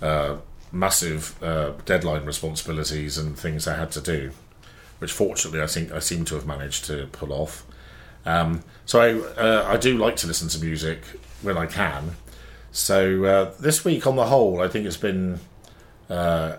[0.00, 0.36] uh,
[0.72, 4.30] massive uh, deadline responsibilities and things I had to do,
[4.98, 7.64] which fortunately I think I seem to have managed to pull off.
[8.26, 11.02] Um, so I, uh, I do like to listen to music
[11.42, 12.16] when I can.
[12.72, 15.40] So uh, this week, on the whole, I think it's been
[16.08, 16.56] uh,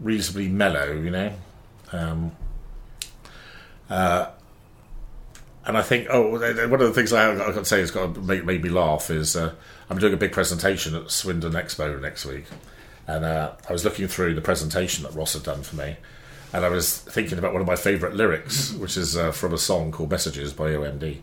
[0.00, 1.32] reasonably mellow, you know.
[1.92, 2.32] Um,
[3.88, 4.30] uh,
[5.66, 8.14] and I think, oh, one of the things I have, got to say has got
[8.14, 9.54] to make, made me laugh is uh,
[9.88, 12.46] I'm doing a big presentation at Swindon Expo next week,
[13.06, 15.96] and uh, I was looking through the presentation that Ross had done for me,
[16.52, 19.58] and I was thinking about one of my favourite lyrics, which is uh, from a
[19.58, 21.18] song called "Messages" by OMD.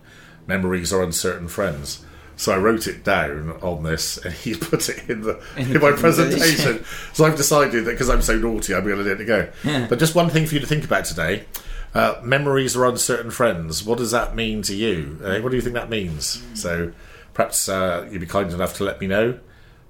[0.47, 2.05] Memories are uncertain friends.
[2.37, 5.91] So I wrote it down on this, and he put it in the in, my
[5.97, 6.85] presentation.
[7.13, 9.49] so I've decided that because I'm so naughty, I'm going to let it go.
[9.63, 9.87] Yeah.
[9.89, 11.45] But just one thing for you to think about today:
[11.93, 13.83] uh, memories are uncertain friends.
[13.83, 15.19] What does that mean to you?
[15.25, 15.39] Eh?
[15.39, 16.43] What do you think that means?
[16.53, 16.93] So
[17.33, 19.39] perhaps uh, you'd be kind enough to let me know.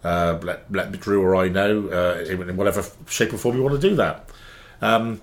[0.03, 3.79] Uh, let let Drew or I know uh, in whatever shape or form you want
[3.79, 4.29] to do that.
[4.81, 5.21] Um,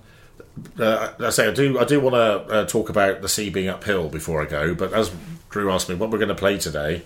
[0.79, 1.79] uh, I say I do.
[1.79, 4.75] I do want to uh, talk about the sea being uphill before I go.
[4.75, 5.13] But as
[5.51, 7.03] Drew asked me, what we're going to play today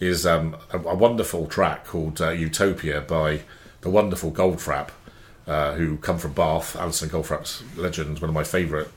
[0.00, 3.40] is um, a, a, wonderful track called uh, Utopia by
[3.82, 4.90] the wonderful Goldfrapp,
[5.46, 6.76] uh, who come from Bath.
[6.76, 8.88] Alison Goldfrapp's legend, one of my favourite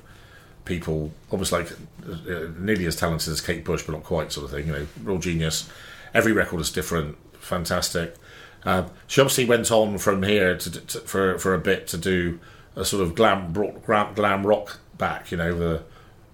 [0.66, 4.52] people, almost like uh, nearly as talented as Kate Bush, but not quite, sort of
[4.52, 4.68] thing.
[4.68, 5.70] You know, real genius.
[6.14, 8.16] Every record is different, fantastic.
[8.64, 12.40] Uh, she obviously went on from here to, to, for for a bit to do
[12.76, 15.84] a sort of glam glam, glam rock back, you know, the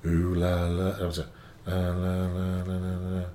[0.08, 1.28] ooh la la, that was a
[1.68, 3.26] la la la la la,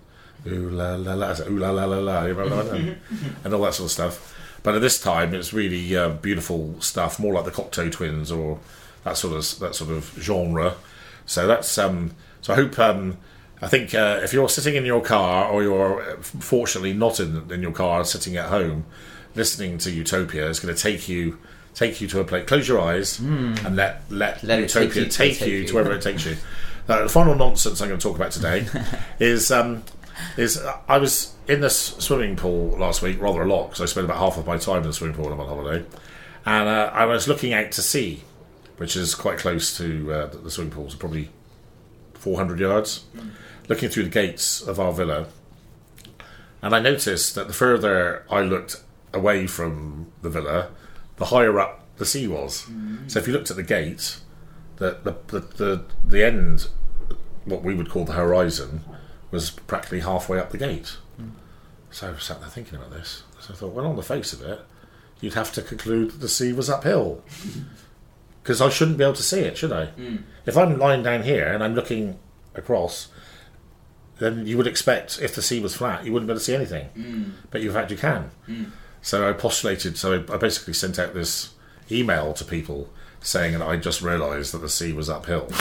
[0.47, 2.21] ooh la la la, ooh la la la la,
[3.45, 4.35] and all that sort of stuff.
[4.63, 8.59] But at this time, it's really uh, beautiful stuff, more like the Cocteau Twins or
[9.05, 10.75] that sort of that sort of genre.
[11.25, 12.15] So that's um.
[12.43, 13.19] So I hope um.
[13.63, 17.51] I think uh, if you're sitting in your car or you're uh, fortunately not in
[17.51, 18.87] in your car, sitting at home,
[19.37, 21.39] listening to Utopia, it's going to take you
[21.77, 22.49] take you to a place.
[22.49, 23.65] Close your eyes mm.
[23.65, 26.37] and let let, let Utopia take, take, take, you, to wherever it takes you.
[26.89, 28.65] Uh, the final nonsense I'm going to talk about today
[29.19, 29.83] is um,
[30.37, 33.87] is uh, I was in this swimming pool last week rather a lot because I
[33.87, 35.85] spent about half of my time in the swimming pool when I'm on holiday,
[36.45, 38.23] and uh, I was looking out to sea,
[38.77, 41.31] which is quite close to uh, the swimming pools, probably
[42.15, 43.31] 400 yards, mm.
[43.69, 45.27] looking through the gates of our villa,
[46.63, 48.81] and I noticed that the further I looked
[49.13, 50.71] away from the villa,
[51.17, 52.65] the higher up the sea was.
[52.65, 53.11] Mm.
[53.11, 54.19] So if you looked at the gate,
[54.77, 56.69] the the, the the the end,
[57.45, 58.85] what we would call the horizon,
[59.31, 60.97] was practically halfway up the gate.
[61.21, 61.33] Mm.
[61.91, 63.23] So I sat there thinking about this.
[63.41, 64.61] So I thought, well, on the face of it,
[65.21, 67.23] you'd have to conclude that the sea was uphill.
[68.43, 69.87] Because I shouldn't be able to see it, should I?
[69.99, 70.23] Mm.
[70.47, 72.17] If I'm lying down here and I'm looking
[72.55, 73.09] across,
[74.21, 76.55] then you would expect if the sea was flat, you wouldn't be able to see
[76.55, 76.89] anything.
[76.97, 77.33] Mm.
[77.51, 78.31] But in fact, you can.
[79.07, 81.51] So I postulated, so I basically sent out this
[81.93, 82.89] email to people
[83.21, 85.47] saying that I just realised that the sea was uphill.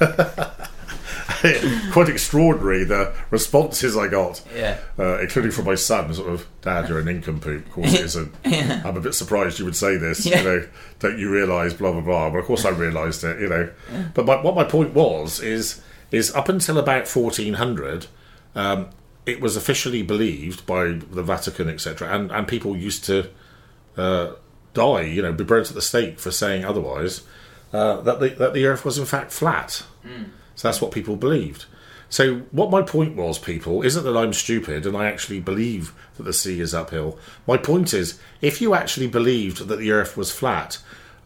[1.92, 4.78] Quite extraordinary the responses I got, yeah.
[4.98, 6.12] uh, including from my son.
[6.12, 7.66] Sort of, Dad, you're an nincompoop.
[7.66, 8.16] Of course, it is.
[8.16, 8.82] A, yeah.
[8.84, 10.26] I'm a bit surprised you would say this.
[10.26, 10.38] Yeah.
[10.40, 11.72] You know, don't you realise?
[11.72, 12.30] Blah blah blah.
[12.30, 13.40] But of course, I realised it.
[13.40, 13.70] You know,
[14.12, 18.08] but my, what my point was is is up until about 1400.
[18.56, 18.88] Um,
[19.26, 23.28] it was officially believed by the Vatican, etc., and and people used to
[23.96, 24.32] uh,
[24.72, 27.22] die, you know, be burnt at the stake for saying otherwise.
[27.72, 29.84] Uh, that the that the Earth was in fact flat.
[30.06, 30.26] Mm.
[30.54, 31.66] So that's what people believed.
[32.08, 36.22] So what my point was, people, isn't that I'm stupid and I actually believe that
[36.22, 37.18] the sea is uphill.
[37.46, 40.78] My point is, if you actually believed that the Earth was flat,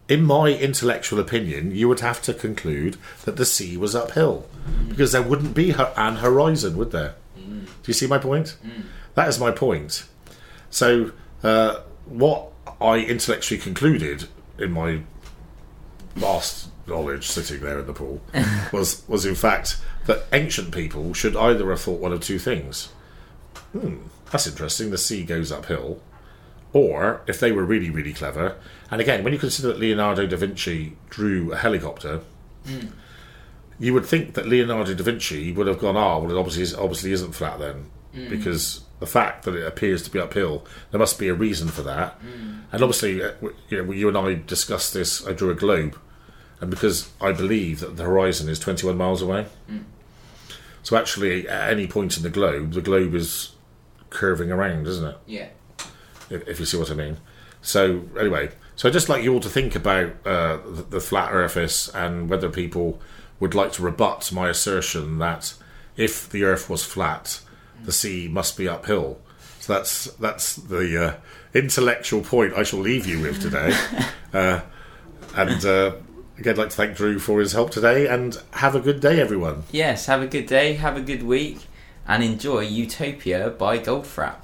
[0.09, 4.49] in my intellectual opinion, you would have to conclude that the sea was uphill,
[4.89, 7.15] because there wouldn't be an horizon, would there?
[7.47, 8.57] Do you see my point?
[8.65, 8.85] Mm.
[9.15, 10.05] That is my point.
[10.71, 11.13] So,
[11.43, 14.29] uh, what I intellectually concluded
[14.59, 15.01] in my
[16.15, 18.21] vast knowledge sitting there in the pool
[18.73, 22.89] was was in fact that ancient people should either have thought one of two things.
[23.73, 23.99] Hmm,
[24.31, 24.91] that's interesting.
[24.91, 26.01] The sea goes uphill.
[26.73, 28.57] Or if they were really, really clever,
[28.93, 32.21] and again, when you consider that Leonardo da Vinci drew a helicopter,
[32.65, 32.93] mm
[33.81, 36.79] you would think that Leonardo da Vinci would have gone, ah, oh, well, it obviously,
[36.79, 38.29] obviously isn't flat then, mm.
[38.29, 41.81] because the fact that it appears to be uphill, there must be a reason for
[41.83, 42.21] that.
[42.21, 42.61] Mm.
[42.71, 43.33] And obviously, uh,
[43.71, 45.27] you know, you and I discussed this.
[45.27, 45.99] I drew a globe,
[46.61, 49.85] and because I believe that the horizon is 21 miles away, mm.
[50.83, 53.55] so actually, at any point in the globe, the globe is
[54.11, 55.17] curving around, isn't it?
[55.27, 55.49] Yeah.
[56.29, 57.17] If, if you see what I mean.
[57.63, 61.33] So anyway, so I'd just like you all to think about uh, the, the flat
[61.33, 63.01] Earth and whether people
[63.41, 65.55] would like to rebut my assertion that
[65.97, 67.41] if the Earth was flat,
[67.85, 69.19] the sea must be uphill.
[69.59, 71.15] So that's that's the uh,
[71.55, 73.77] intellectual point I shall leave you with today.
[74.33, 74.61] uh,
[75.35, 75.93] and uh,
[76.39, 78.07] again, I'd like to thank Drew for his help today.
[78.07, 79.65] And have a good day, everyone.
[79.71, 81.67] Yes, have a good day, have a good week,
[82.07, 84.43] and enjoy Utopia by Goldfrapp.